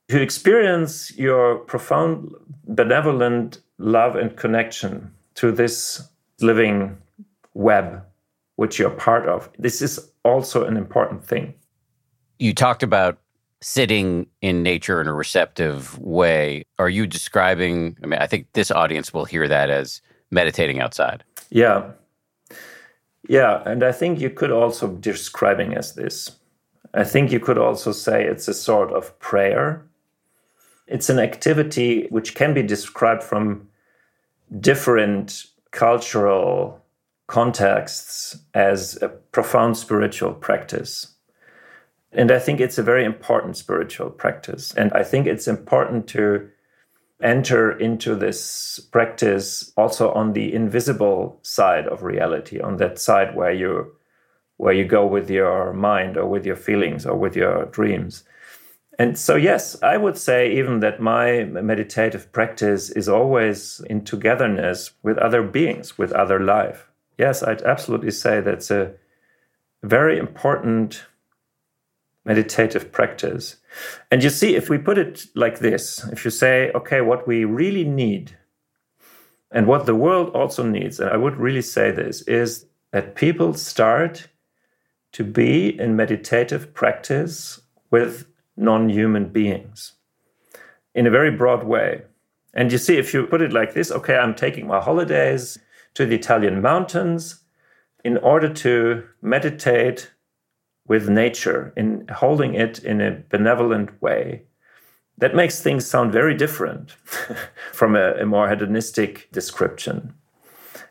[0.09, 2.31] to experience your profound
[2.67, 6.07] benevolent love and connection to this
[6.41, 6.97] living
[7.53, 8.03] web
[8.55, 9.49] which you're part of.
[9.57, 11.53] This is also an important thing.
[12.39, 13.17] You talked about
[13.65, 17.97] sitting in nature in a receptive way, are you describing?
[18.03, 21.23] I mean, I think this audience will hear that as meditating outside.
[21.49, 21.89] Yeah.
[23.27, 23.63] Yeah.
[23.65, 26.37] And I think you could also describing as this.
[26.93, 29.83] I think you could also say it's a sort of prayer.
[30.85, 33.67] It's an activity which can be described from
[34.59, 36.85] different cultural
[37.25, 41.14] contexts as a profound spiritual practice.
[42.15, 44.73] And I think it's a very important spiritual practice.
[44.73, 46.49] And I think it's important to
[47.21, 53.53] enter into this practice also on the invisible side of reality, on that side where
[53.53, 53.91] you
[54.57, 58.23] where you go with your mind or with your feelings or with your dreams.
[58.97, 64.91] And so, yes, I would say even that my meditative practice is always in togetherness
[65.03, 66.89] with other beings, with other life.
[67.17, 68.93] Yes, I'd absolutely say that's a
[69.83, 71.03] very important
[72.25, 73.57] meditative practice.
[74.11, 77.45] And you see, if we put it like this, if you say, okay, what we
[77.45, 78.37] really need
[79.51, 83.53] and what the world also needs, and I would really say this, is that people
[83.53, 84.27] start
[85.13, 87.61] to be in meditative practice
[87.91, 88.25] with
[88.57, 89.93] non human beings
[90.93, 92.01] in a very broad way.
[92.53, 95.59] And you see, if you put it like this, okay, I'm taking my holidays
[95.93, 97.41] to the Italian mountains
[98.03, 100.11] in order to meditate
[100.87, 104.43] with nature, in holding it in a benevolent way.
[105.17, 106.91] That makes things sound very different
[107.71, 110.13] from a, a more hedonistic description.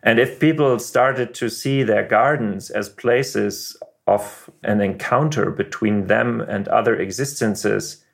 [0.02, 3.76] And if people started to see their gardens as places
[4.06, 8.04] of an encounter between them and other existences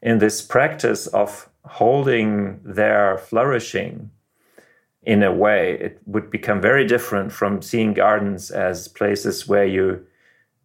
[0.00, 4.10] in this practice of holding their flourishing
[5.02, 10.04] in a way, it would become very different from seeing gardens as places where you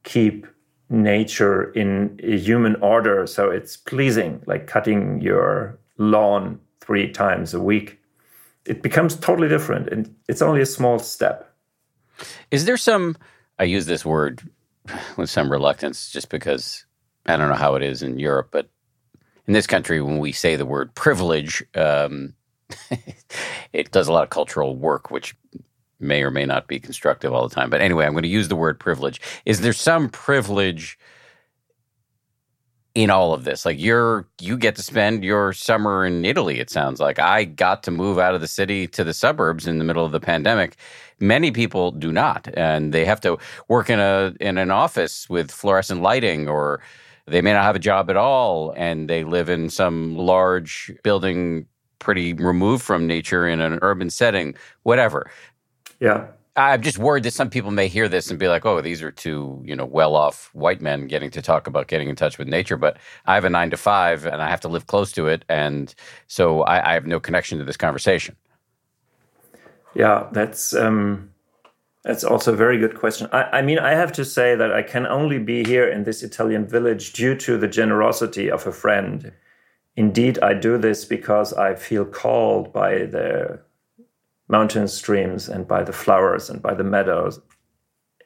[0.04, 0.46] keep
[0.90, 7.60] nature in a human order so it's pleasing like cutting your lawn three times a
[7.60, 8.00] week.
[8.66, 11.54] It becomes totally different and it's only a small step.
[12.52, 13.16] Is there some
[13.60, 14.42] i use this word
[15.18, 16.86] with some reluctance just because
[17.26, 18.70] i don't know how it is in europe but
[19.46, 22.34] in this country when we say the word privilege um,
[23.74, 25.36] it does a lot of cultural work which
[26.00, 27.70] may or may not be constructive all the time.
[27.70, 29.22] But anyway, I'm going to use the word privilege.
[29.46, 30.98] Is there some privilege
[32.96, 33.66] in all of this?
[33.66, 37.20] Like you're you get to spend your summer in Italy, it sounds like.
[37.20, 40.12] I got to move out of the city to the suburbs in the middle of
[40.12, 40.76] the pandemic.
[41.20, 45.52] Many people do not, and they have to work in a in an office with
[45.52, 46.82] fluorescent lighting or
[47.28, 51.68] they may not have a job at all and they live in some large building
[52.00, 55.30] pretty removed from nature in an urban setting, whatever.
[56.00, 56.28] Yeah.
[56.56, 59.12] I'm just worried that some people may hear this and be like, "Oh, these are
[59.12, 62.78] two, you know, well-off white men getting to talk about getting in touch with nature."
[62.78, 65.46] But I have a nine to five, and I have to live close to it,
[65.50, 65.94] and
[66.26, 68.36] so I, I have no connection to this conversation.
[69.94, 71.30] Yeah, that's um,
[72.04, 73.30] that's also a very good question.
[73.32, 76.24] I, I mean, I have to say that I can only be here in this
[76.24, 79.32] Italian village due to the generosity of a friend.
[79.96, 83.60] Indeed, I do this because I feel called by the
[84.48, 87.40] mountain streams and by the flowers and by the meadows.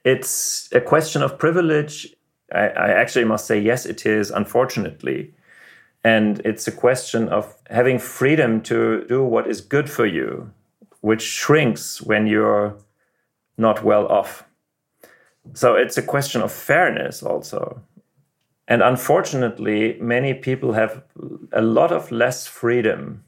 [0.03, 2.15] It's a question of privilege.
[2.53, 5.33] I, I, actually must say, yes, it is, unfortunately.
[6.03, 10.51] And it's a question of having freedom to do what is good for you,
[11.01, 12.77] which shrinks when you're
[13.57, 14.43] not well off.
[15.53, 17.81] So it's a question of fairness also.
[18.67, 21.03] And unfortunately, many people have
[21.51, 23.23] a lot of less freedom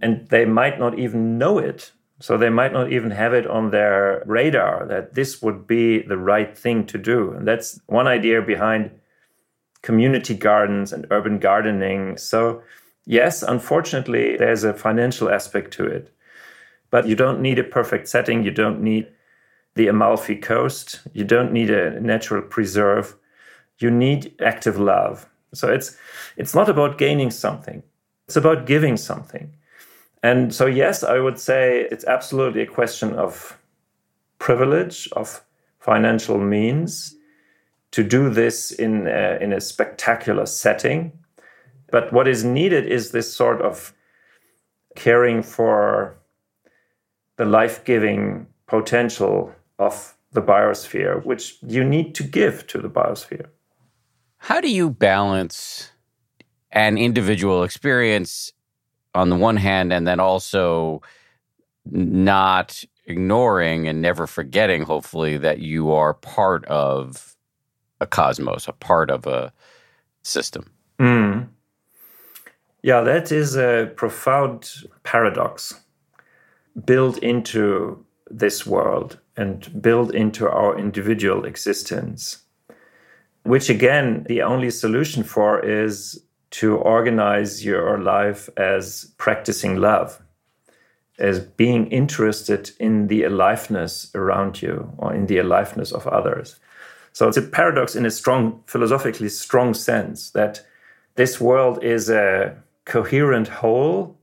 [0.00, 1.92] and they might not even know it.
[2.20, 6.16] So they might not even have it on their radar that this would be the
[6.16, 7.32] right thing to do.
[7.32, 8.90] And that's one idea behind
[9.82, 12.16] community gardens and urban gardening.
[12.16, 12.62] So,
[13.04, 16.10] yes, unfortunately, there's a financial aspect to it.
[16.90, 18.42] But you don't need a perfect setting.
[18.42, 19.08] You don't need
[19.74, 21.00] the Amalfi Coast.
[21.12, 23.14] You don't need a natural preserve.
[23.78, 25.28] You need active love.
[25.52, 25.96] So it's
[26.36, 27.82] it's not about gaining something.
[28.26, 29.55] It's about giving something.
[30.22, 33.58] And so, yes, I would say it's absolutely a question of
[34.38, 35.44] privilege, of
[35.78, 37.14] financial means
[37.92, 41.12] to do this in a, in a spectacular setting.
[41.90, 43.94] But what is needed is this sort of
[44.96, 46.16] caring for
[47.36, 53.46] the life giving potential of the biosphere, which you need to give to the biosphere.
[54.38, 55.92] How do you balance
[56.72, 58.52] an individual experience
[59.16, 61.02] on the one hand, and then also
[61.90, 67.36] not ignoring and never forgetting, hopefully, that you are part of
[68.00, 69.52] a cosmos, a part of a
[70.22, 70.70] system.
[70.98, 71.48] Mm.
[72.82, 74.70] Yeah, that is a profound
[75.02, 75.80] paradox
[76.84, 82.38] built into this world and built into our individual existence,
[83.44, 90.22] which again, the only solution for is to organize your life as practicing love,
[91.18, 96.58] as being interested in the aliveness around you or in the aliveness of others.
[97.12, 100.64] So it's a paradox in a strong, philosophically strong sense that
[101.14, 104.18] this world is a coherent whole,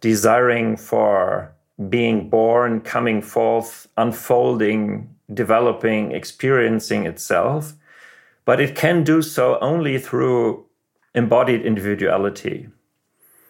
[0.00, 1.52] desiring for
[1.88, 7.74] being born, coming forth, unfolding, developing, experiencing itself.
[8.44, 10.64] But it can do so only through
[11.14, 12.68] embodied individuality,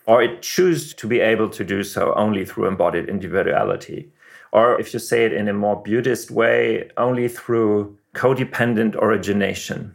[0.06, 4.10] or it chooses to be able to do so only through embodied individuality.
[4.52, 9.94] Or if you say it in a more Buddhist way, only through codependent origination.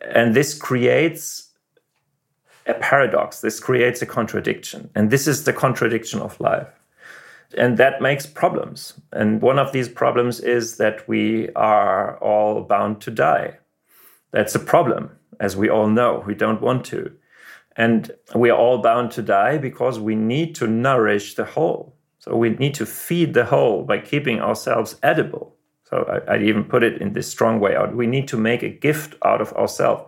[0.00, 1.50] And this creates
[2.66, 4.90] a paradox, this creates a contradiction.
[4.94, 6.68] And this is the contradiction of life.
[7.56, 8.94] And that makes problems.
[9.12, 13.58] And one of these problems is that we are all bound to die.
[14.32, 15.10] That's a problem,
[15.40, 16.22] as we all know.
[16.26, 17.12] We don't want to.
[17.76, 21.96] And we are all bound to die because we need to nourish the whole.
[22.18, 25.56] So we need to feed the whole by keeping ourselves edible.
[25.84, 27.94] So I, I even put it in this strong way out.
[27.94, 30.04] We need to make a gift out of ourselves.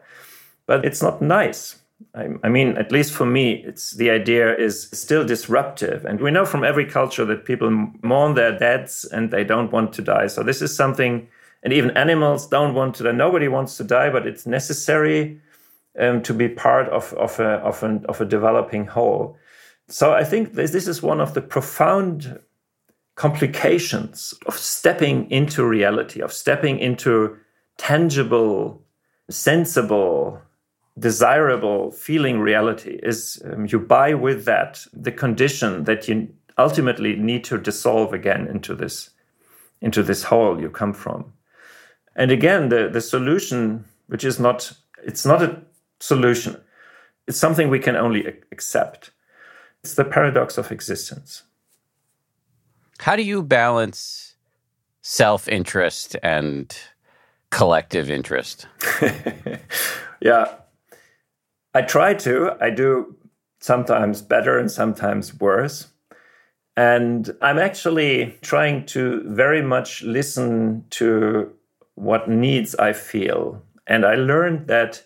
[0.66, 1.76] But it's not nice
[2.14, 6.30] I, I, mean, at least for me, it's the idea is still disruptive, and we
[6.30, 7.70] know from every culture that people
[8.02, 10.26] mourn their deaths and they don't want to die.
[10.26, 11.28] So this is something,
[11.66, 13.10] and even animals don't want to die.
[13.10, 15.40] Nobody wants to die, but it's necessary
[15.98, 19.36] um, to be part of of a of, an, of a developing whole.
[19.88, 22.38] So I think this, this is one of the profound
[23.16, 27.36] complications of stepping into reality, of stepping into
[27.78, 28.80] tangible,
[29.28, 30.40] sensible
[30.96, 37.42] desirable feeling reality is um, you buy with that the condition that you ultimately need
[37.42, 39.10] to dissolve again into this
[39.82, 41.34] into this hole you come from
[42.16, 44.72] and again the the solution which is not
[45.04, 45.62] it's not a
[46.00, 46.60] solution.
[47.28, 49.10] It's something we can only accept.
[49.82, 51.44] It's the paradox of existence.
[52.98, 54.34] How do you balance
[55.02, 56.76] self-interest and
[57.50, 58.66] collective interest?
[60.20, 60.54] Yeah.
[61.74, 62.52] I try to.
[62.60, 63.16] I do
[63.60, 65.88] sometimes better and sometimes worse.
[66.76, 71.52] And I'm actually trying to very much listen to
[71.96, 73.62] what needs I feel.
[73.86, 75.02] And I learned that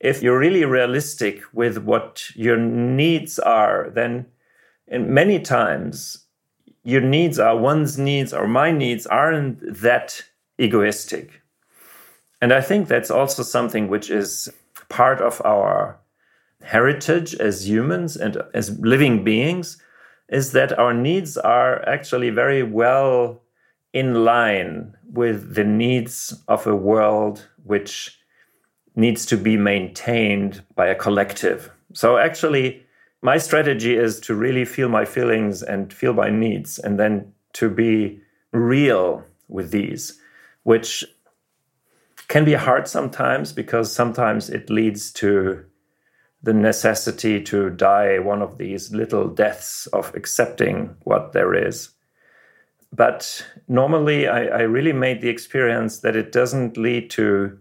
[0.00, 4.26] if you're really realistic with what your needs are, then
[4.90, 6.24] many times
[6.82, 10.22] your needs are one's needs or my needs aren't that
[10.58, 11.42] egoistic.
[12.40, 14.50] And I think that's also something which is
[14.88, 15.98] part of our
[16.62, 19.78] heritage as humans and as living beings
[20.28, 23.42] is that our needs are actually very well
[23.92, 28.18] in line with the needs of a world which
[28.96, 31.70] needs to be maintained by a collective.
[31.92, 32.84] So, actually,
[33.22, 37.70] my strategy is to really feel my feelings and feel my needs, and then to
[37.70, 38.20] be
[38.52, 40.20] real with these,
[40.64, 41.04] which
[42.28, 45.64] can be hard sometimes because sometimes it leads to
[46.42, 51.93] the necessity to die one of these little deaths of accepting what there is.
[52.94, 57.58] But normally, I, I, really made the experience that it doesn't lead to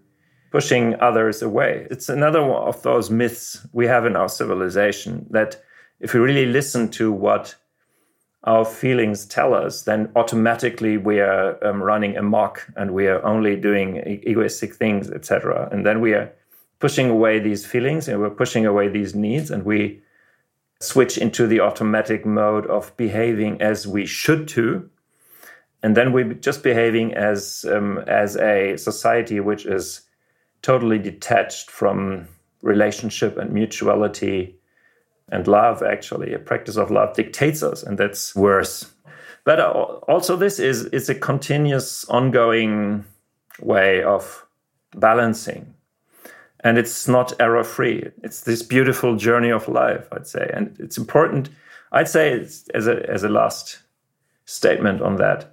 [0.52, 1.88] pushing others away.
[1.90, 5.60] It's another of those myths we have in our civilization that
[6.00, 7.56] if we really listen to what
[8.44, 13.56] our feelings tell us, then automatically we are um, running amok and we are only
[13.56, 15.68] doing egoistic things, etc.
[15.72, 16.32] And then we are
[16.80, 20.02] pushing away these feelings and we're pushing away these needs and we
[20.80, 24.90] switch into the automatic mode of behaving as we should to
[25.84, 30.02] and then we're just behaving as um, as a society which is
[30.62, 32.28] totally detached from
[32.62, 34.56] relationship and mutuality
[35.30, 38.92] and love actually a practice of love dictates us and that's worse
[39.44, 43.04] but also this is is a continuous ongoing
[43.62, 44.46] way of
[44.96, 45.74] balancing
[46.64, 48.10] and it's not error free.
[48.24, 51.50] It's this beautiful journey of life, I'd say, and it's important.
[51.92, 52.40] I'd say
[52.74, 53.80] as a as a last
[54.46, 55.53] statement on that,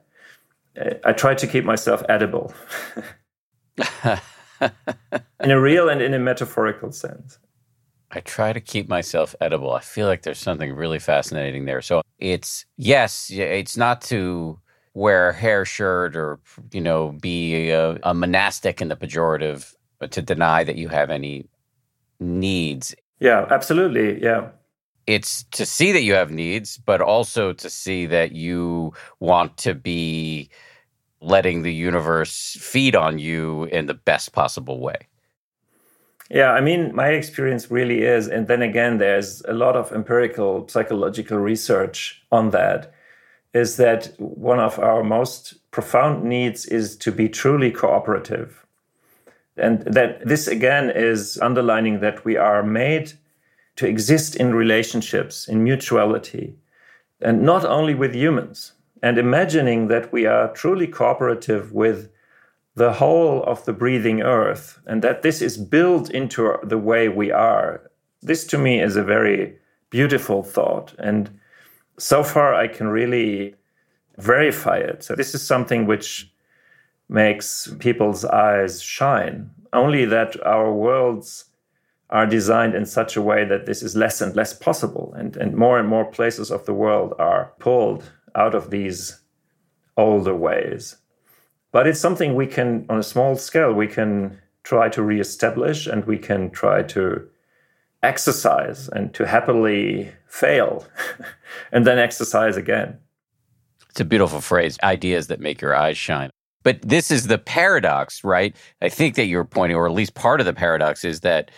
[1.05, 2.53] I try to keep myself edible,
[5.41, 7.39] in a real and in a metaphorical sense.
[8.13, 9.73] I try to keep myself edible.
[9.73, 11.81] I feel like there's something really fascinating there.
[11.81, 14.59] So it's yes, it's not to
[14.95, 16.41] wear a hair shirt or
[16.73, 19.75] you know be a, a monastic in the pejorative
[20.11, 21.47] to deny that you have any
[22.19, 22.95] needs.
[23.21, 24.23] Yeah, absolutely.
[24.23, 24.49] Yeah.
[25.11, 29.75] It's to see that you have needs, but also to see that you want to
[29.75, 30.51] be
[31.21, 35.09] letting the universe feed on you in the best possible way.
[36.31, 40.69] Yeah, I mean, my experience really is, and then again, there's a lot of empirical
[40.69, 42.95] psychological research on that,
[43.53, 48.65] is that one of our most profound needs is to be truly cooperative.
[49.57, 53.15] And that this again is underlining that we are made
[53.81, 56.55] to exist in relationships, in mutuality,
[57.23, 58.73] and not only with humans.
[59.03, 62.11] And imagining that we are truly cooperative with
[62.75, 67.33] the whole of the breathing earth and that this is built into the way we
[67.33, 67.91] are.
[68.21, 69.57] This to me is a very
[69.89, 70.95] beautiful thought.
[70.99, 71.31] And
[71.97, 73.55] so far, I can really
[74.19, 75.03] verify it.
[75.05, 76.31] So, this is something which
[77.09, 79.51] makes people's eyes shine.
[79.73, 81.47] Only that our worlds
[82.11, 85.15] are designed in such a way that this is less and less possible.
[85.17, 89.21] And, and more and more places of the world are pulled out of these
[89.97, 90.97] older ways.
[91.73, 96.05] But it's something we can, on a small scale, we can try to reestablish and
[96.05, 97.29] we can try to
[98.03, 100.87] exercise and to happily fail
[101.73, 102.99] and then exercise again.
[103.89, 106.31] It's a beautiful phrase ideas that make your eyes shine.
[106.63, 108.55] But this is the paradox, right?
[108.83, 111.51] I think that you're pointing, or at least part of the paradox, is that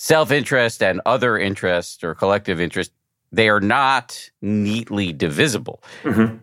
[0.00, 2.90] self interest and other interest or collective interest,
[3.32, 5.82] they are not neatly divisible.
[6.04, 6.36] Mm-hmm.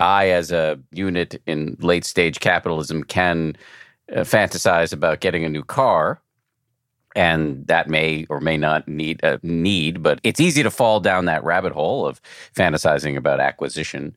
[0.00, 3.56] I, as a unit in late stage capitalism, can
[4.12, 6.20] uh, fantasize about getting a new car,
[7.14, 10.98] and that may or may not need a uh, need, but it's easy to fall
[10.98, 12.20] down that rabbit hole of
[12.52, 14.16] fantasizing about acquisition.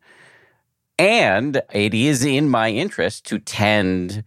[0.97, 4.23] And it is in my interest to tend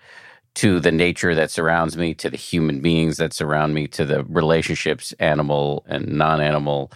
[0.59, 4.25] to the nature that surrounds me, to the human beings that surround me, to the
[4.25, 6.93] relationships, animal and non-animal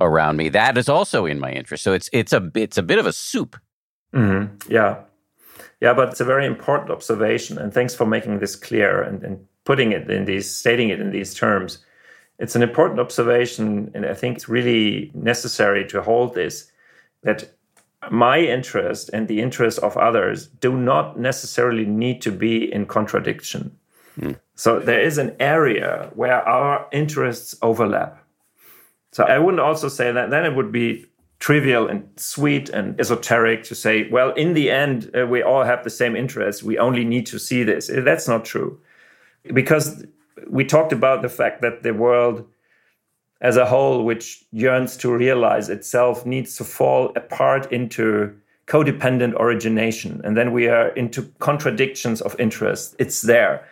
[0.00, 0.48] around me.
[0.48, 1.82] That is also in my interest.
[1.82, 3.56] So it's it's a it's a bit of a soup
[4.14, 4.72] Mm-hmm.
[4.72, 5.02] Yeah.
[5.80, 7.58] Yeah, but it's a very important observation.
[7.58, 11.10] And thanks for making this clear and, and putting it in these, stating it in
[11.10, 11.78] these terms.
[12.38, 13.90] It's an important observation.
[13.94, 16.70] And I think it's really necessary to hold this
[17.22, 17.53] that
[18.10, 23.76] my interest and the interest of others do not necessarily need to be in contradiction.
[24.18, 24.38] Mm.
[24.54, 28.24] So there is an area where our interests overlap.
[29.12, 31.06] So I wouldn't also say that then it would be
[31.38, 35.84] trivial and sweet and esoteric to say, well, in the end, uh, we all have
[35.84, 36.62] the same interests.
[36.62, 37.90] We only need to see this.
[37.92, 38.80] That's not true.
[39.52, 40.06] Because
[40.48, 42.46] we talked about the fact that the world
[43.40, 48.34] as a whole, which yearns to realize itself, needs to fall apart into
[48.66, 50.20] codependent origination.
[50.24, 52.96] And then we are into contradictions of interest.
[52.98, 53.68] It's there.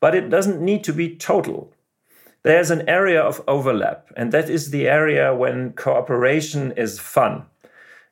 [0.00, 1.72] But it doesn't need to be total
[2.44, 7.46] there's an area of overlap, and that is the area when cooperation is fun.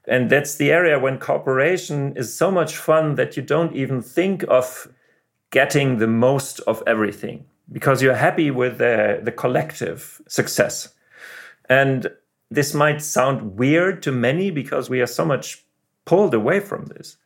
[0.08, 4.42] And that's the area when cooperation is so much fun that you don't even think
[4.48, 4.88] of
[5.50, 10.94] getting the most of everything because you're happy with the, the collective success.
[11.68, 12.08] And
[12.50, 15.64] this might sound weird to many because we are so much
[16.04, 17.16] pulled away from this.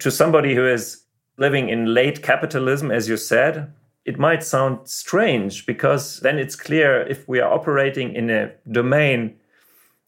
[0.00, 1.04] To somebody who is
[1.36, 3.72] living in late capitalism, as you said,
[4.04, 9.36] it might sound strange because then it's clear if we are operating in a domain,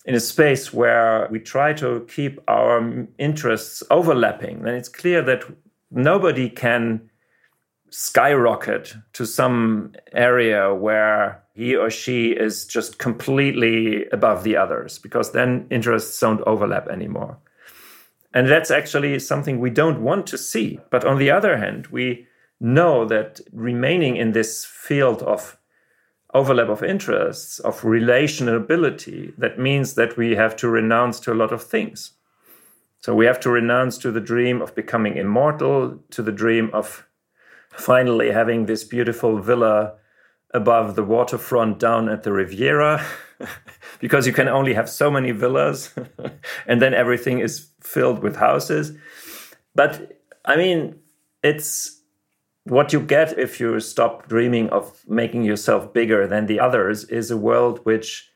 [0.05, 5.45] in a space where we try to keep our interests overlapping, then it's clear that
[5.91, 7.09] nobody can
[7.99, 15.33] skyrocket to some area where he or she is just completely above the others because
[15.33, 17.39] then interests don't overlap anymore.
[18.35, 20.79] And that's actually something we don't want to see.
[20.91, 22.27] But on the other hand, we
[22.61, 25.57] know that remaining in this field of
[26.35, 31.51] overlap of interests, of relationability, that means that we have to renounce to a lot
[31.51, 32.13] of things.
[33.01, 37.07] So we have to renounce to the dream of becoming immortal, to the dream of
[37.77, 39.95] finally having this beautiful villa
[40.53, 43.05] above the waterfront down at the Riviera,
[44.01, 45.95] because you can only have so many villas,
[46.67, 48.93] and then everything is filled with houses.
[49.75, 50.97] But I mean,
[51.43, 52.01] it's
[52.65, 57.31] what you get if you stop dreaming of making yourself bigger than the others is
[57.31, 58.29] a world which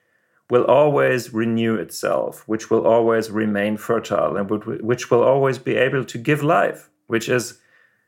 [0.51, 6.05] will always renew itself, which will always remain fertile, and which will always be able
[6.05, 7.60] to give life, which is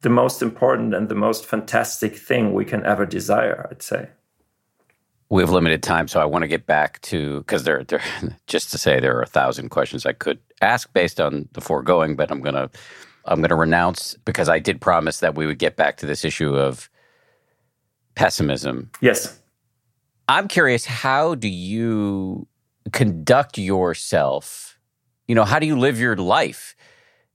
[0.03, 4.09] the most important and the most fantastic thing we can ever desire, I'd say.
[5.31, 8.03] We have limited time, so I want to get back to because there, there,
[8.47, 12.17] just to say there are a thousand questions I could ask based on the foregoing,
[12.17, 12.71] but I'm to
[13.25, 16.25] I'm going to renounce because I did promise that we would get back to this
[16.25, 16.91] issue of
[18.15, 18.91] pessimism.
[19.01, 19.39] Yes.
[20.29, 22.49] I'm curious, how do you
[22.93, 24.79] conduct yourself?
[25.29, 26.75] You know, how do you live your life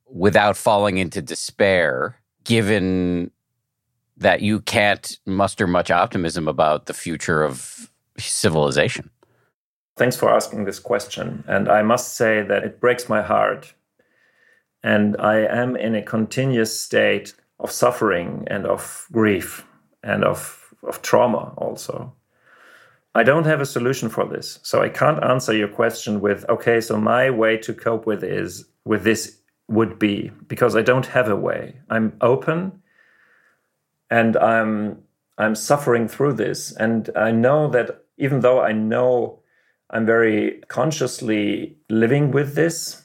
[0.10, 2.17] without falling into despair,
[2.48, 3.30] given
[4.16, 9.12] that you can't muster much optimism about the future of civilization?
[9.98, 11.44] Thanks for asking this question.
[11.48, 13.74] And I must say that it breaks my heart.
[14.82, 19.66] And I am in a continuous state of suffering and of grief
[20.02, 22.14] and of, of trauma also.
[23.14, 24.60] I don't have a solution for this.
[24.64, 28.66] So I can't answer your question with, okay, so my way to cope with is
[28.86, 29.38] with this
[29.68, 31.76] would be because I don't have a way.
[31.90, 32.82] I'm open
[34.10, 35.04] and I'm
[35.38, 36.72] I'm suffering through this.
[36.78, 39.40] And I know that even though I know
[39.92, 43.04] I'm very consciously living with this,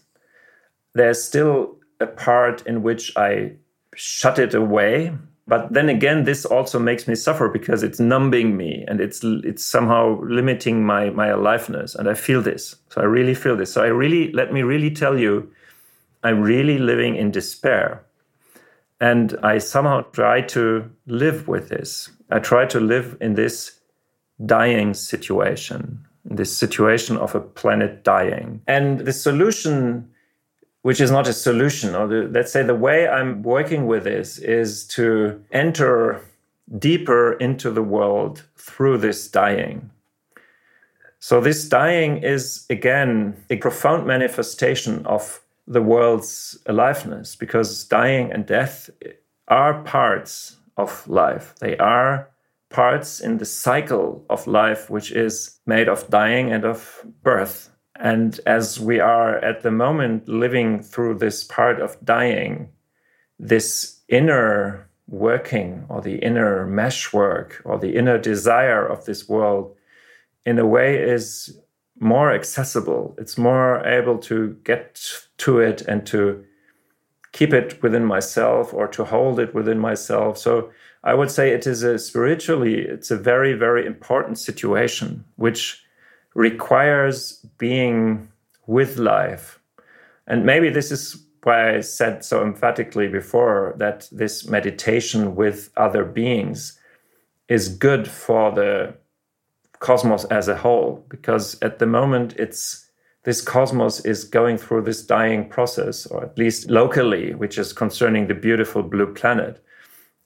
[0.95, 3.53] there's still a part in which I
[3.95, 5.13] shut it away.
[5.47, 9.65] But then again, this also makes me suffer because it's numbing me and it's it's
[9.65, 11.95] somehow limiting my my aliveness.
[11.95, 12.77] And I feel this.
[12.89, 13.73] So I really feel this.
[13.73, 15.51] So I really let me really tell you,
[16.23, 18.05] I'm really living in despair.
[19.01, 22.11] And I somehow try to live with this.
[22.31, 23.81] I try to live in this
[24.47, 28.63] dying situation, this situation of a planet dying.
[28.69, 30.09] And the solution,
[30.83, 34.39] which is not a solution, or the, let's say the way I'm working with this
[34.39, 36.21] is to enter
[36.79, 39.91] deeper into the world through this dying.
[41.19, 48.47] So, this dying is again a profound manifestation of the world's aliveness because dying and
[48.47, 48.91] death
[49.49, 51.55] are parts of life.
[51.61, 52.29] They are
[52.71, 57.71] parts in the cycle of life, which is made of dying and of birth.
[57.97, 62.71] And as we are at the moment living through this part of dying,
[63.39, 69.77] this inner working or the inner meshwork or the inner desire of this world,
[70.45, 71.57] in a way, is
[72.03, 73.15] more accessible.
[73.17, 75.01] It's more able to get
[75.39, 76.45] to it and to
[77.31, 80.37] keep it within myself or to hold it within myself.
[80.37, 80.71] So
[81.05, 85.83] I would say it is a spiritually, it's a very, very important situation which
[86.35, 88.29] requires being
[88.67, 89.61] with life.
[90.27, 96.05] And maybe this is why I said so emphatically before that this meditation with other
[96.05, 96.79] beings
[97.49, 98.95] is good for the
[99.83, 102.89] cosmos as a whole because at the moment it's
[103.25, 108.29] this cosmos is going through this dying process or at least locally which is concerning
[108.29, 109.63] the beautiful blue planet.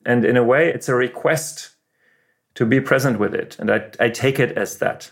[0.04, 1.70] And in a way it's a request
[2.54, 5.11] to be present with it and i, I take it as that.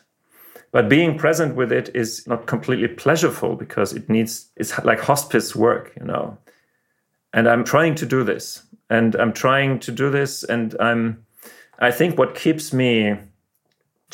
[0.73, 5.57] But being present with it is not completely pleasurable because it needs it's like hospice
[5.57, 6.37] work you know.
[7.33, 11.25] And i'm trying to do this and i'm trying to do this and i'm
[11.79, 13.17] i think what keeps me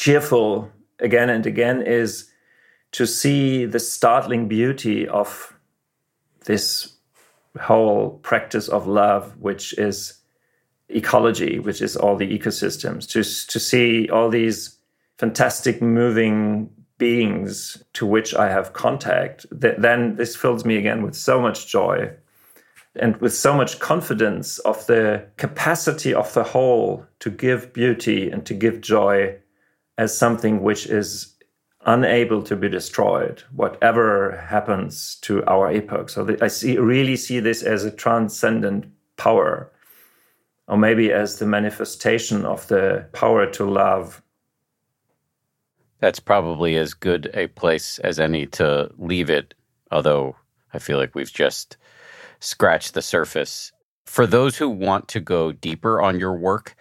[0.01, 2.31] cheerful again and again is
[2.93, 5.55] to see the startling beauty of
[6.47, 6.95] this
[7.61, 10.15] whole practice of love, which is
[10.89, 13.23] ecology, which is all the ecosystems, to,
[13.53, 14.79] to see all these
[15.19, 21.43] fantastic moving beings to which I have contact, then this fills me again with so
[21.43, 22.11] much joy
[22.97, 28.47] and with so much confidence of the capacity of the whole to give beauty and
[28.47, 29.37] to give joy
[30.01, 31.37] as something which is
[31.85, 36.09] unable to be destroyed, whatever happens to our epoch.
[36.09, 38.87] So I see, really see this as a transcendent
[39.19, 39.71] power,
[40.67, 44.23] or maybe as the manifestation of the power to love.
[45.99, 49.53] That's probably as good a place as any to leave it,
[49.91, 50.35] although
[50.73, 51.77] I feel like we've just
[52.39, 53.71] scratched the surface.
[54.07, 56.75] For those who want to go deeper on your work,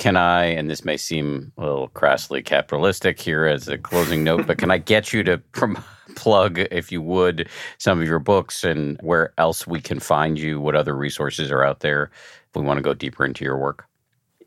[0.00, 4.46] can I, and this may seem a little crassly capitalistic here as a closing note,
[4.46, 5.84] but can I get you to prom-
[6.16, 10.58] plug, if you would, some of your books and where else we can find you,
[10.58, 12.10] what other resources are out there
[12.48, 13.84] if we want to go deeper into your work?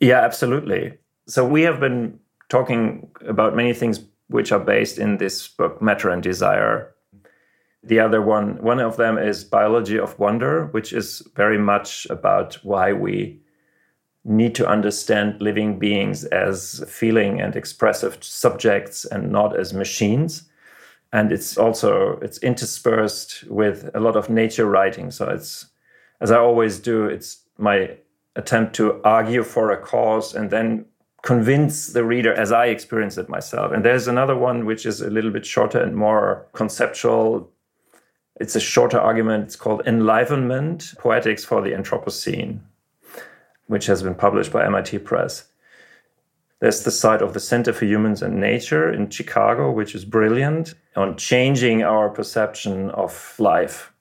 [0.01, 0.97] Yeah, absolutely.
[1.27, 6.09] So we have been talking about many things which are based in this book, Matter
[6.09, 6.95] and Desire.
[7.83, 12.55] The other one, one of them is Biology of Wonder, which is very much about
[12.63, 13.42] why we
[14.25, 20.43] need to understand living beings as feeling and expressive subjects and not as machines.
[21.11, 25.11] And it's also it's interspersed with a lot of nature writing.
[25.11, 25.67] So it's
[26.21, 27.97] as i always do it's my
[28.35, 30.85] attempt to argue for a cause and then
[31.21, 33.71] convince the reader as i experience it myself.
[33.73, 37.51] And there's another one which is a little bit shorter and more conceptual.
[38.39, 39.43] It's a shorter argument.
[39.43, 42.61] It's called enlivenment poetics for the anthropocene
[43.67, 45.45] which has been published by MIT Press.
[46.59, 50.73] There's the site of the Center for Humans and Nature in Chicago, which is brilliant
[50.95, 53.91] on changing our perception of life.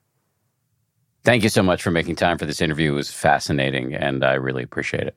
[1.23, 2.93] Thank you so much for making time for this interview.
[2.93, 5.15] It was fascinating, and I really appreciate it.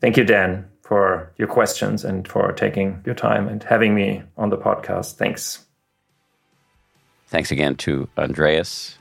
[0.00, 4.50] Thank you, Dan, for your questions and for taking your time and having me on
[4.50, 5.14] the podcast.
[5.14, 5.64] Thanks.
[7.28, 8.98] Thanks again to Andreas.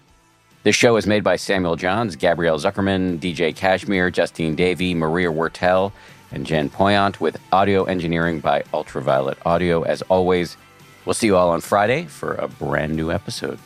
[0.64, 5.92] This show is made by Samuel Johns, Gabrielle Zuckerman, DJ Kashmir, Justine Davie, Maria Wartel,
[6.32, 9.82] and Jen Poyant, with audio engineering by Ultraviolet Audio.
[9.82, 10.56] As always,
[11.04, 13.60] we'll see you all on Friday for a brand new episode.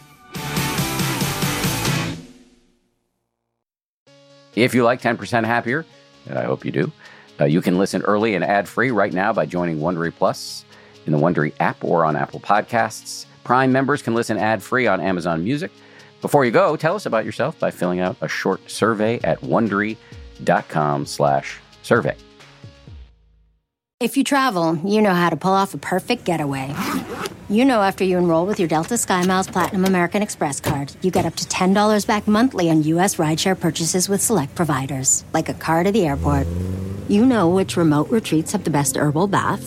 [4.55, 5.85] If you like 10% Happier,
[6.25, 6.91] and I hope you do,
[7.39, 10.65] uh, you can listen early and ad free right now by joining Wondery Plus
[11.05, 13.27] in the Wondery app or on Apple Podcasts.
[13.43, 15.69] Prime members can listen ad free on Amazon Music.
[16.21, 22.15] Before you go, tell us about yourself by filling out a short survey at wondery.com/survey.
[23.99, 26.71] If you travel, you know how to pull off a perfect getaway.
[27.49, 31.25] You know after you enroll with your Delta SkyMiles Platinum American Express card, you get
[31.25, 33.15] up to $10 back monthly on U.S.
[33.15, 36.45] rideshare purchases with select providers, like a car to the airport.
[37.07, 39.65] You know which remote retreats have the best herbal baths,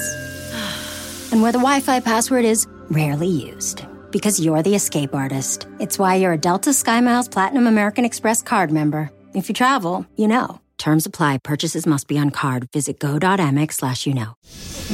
[1.33, 3.83] and where the Wi Fi password is rarely used.
[4.11, 5.67] Because you're the escape artist.
[5.79, 9.11] It's why you're a Delta SkyMiles Platinum American Express card member.
[9.35, 10.61] If you travel, you know.
[10.79, 11.39] Terms apply.
[11.39, 12.69] Purchases must be on card.
[12.73, 14.35] Visit go.amex slash you know.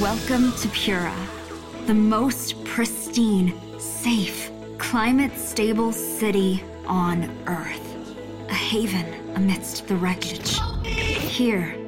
[0.01, 1.15] Welcome to Pura,
[1.87, 7.97] the most pristine, safe, climate stable city on Earth.
[8.51, 9.07] A haven
[9.37, 10.59] amidst the wreckage.
[10.85, 11.75] Here,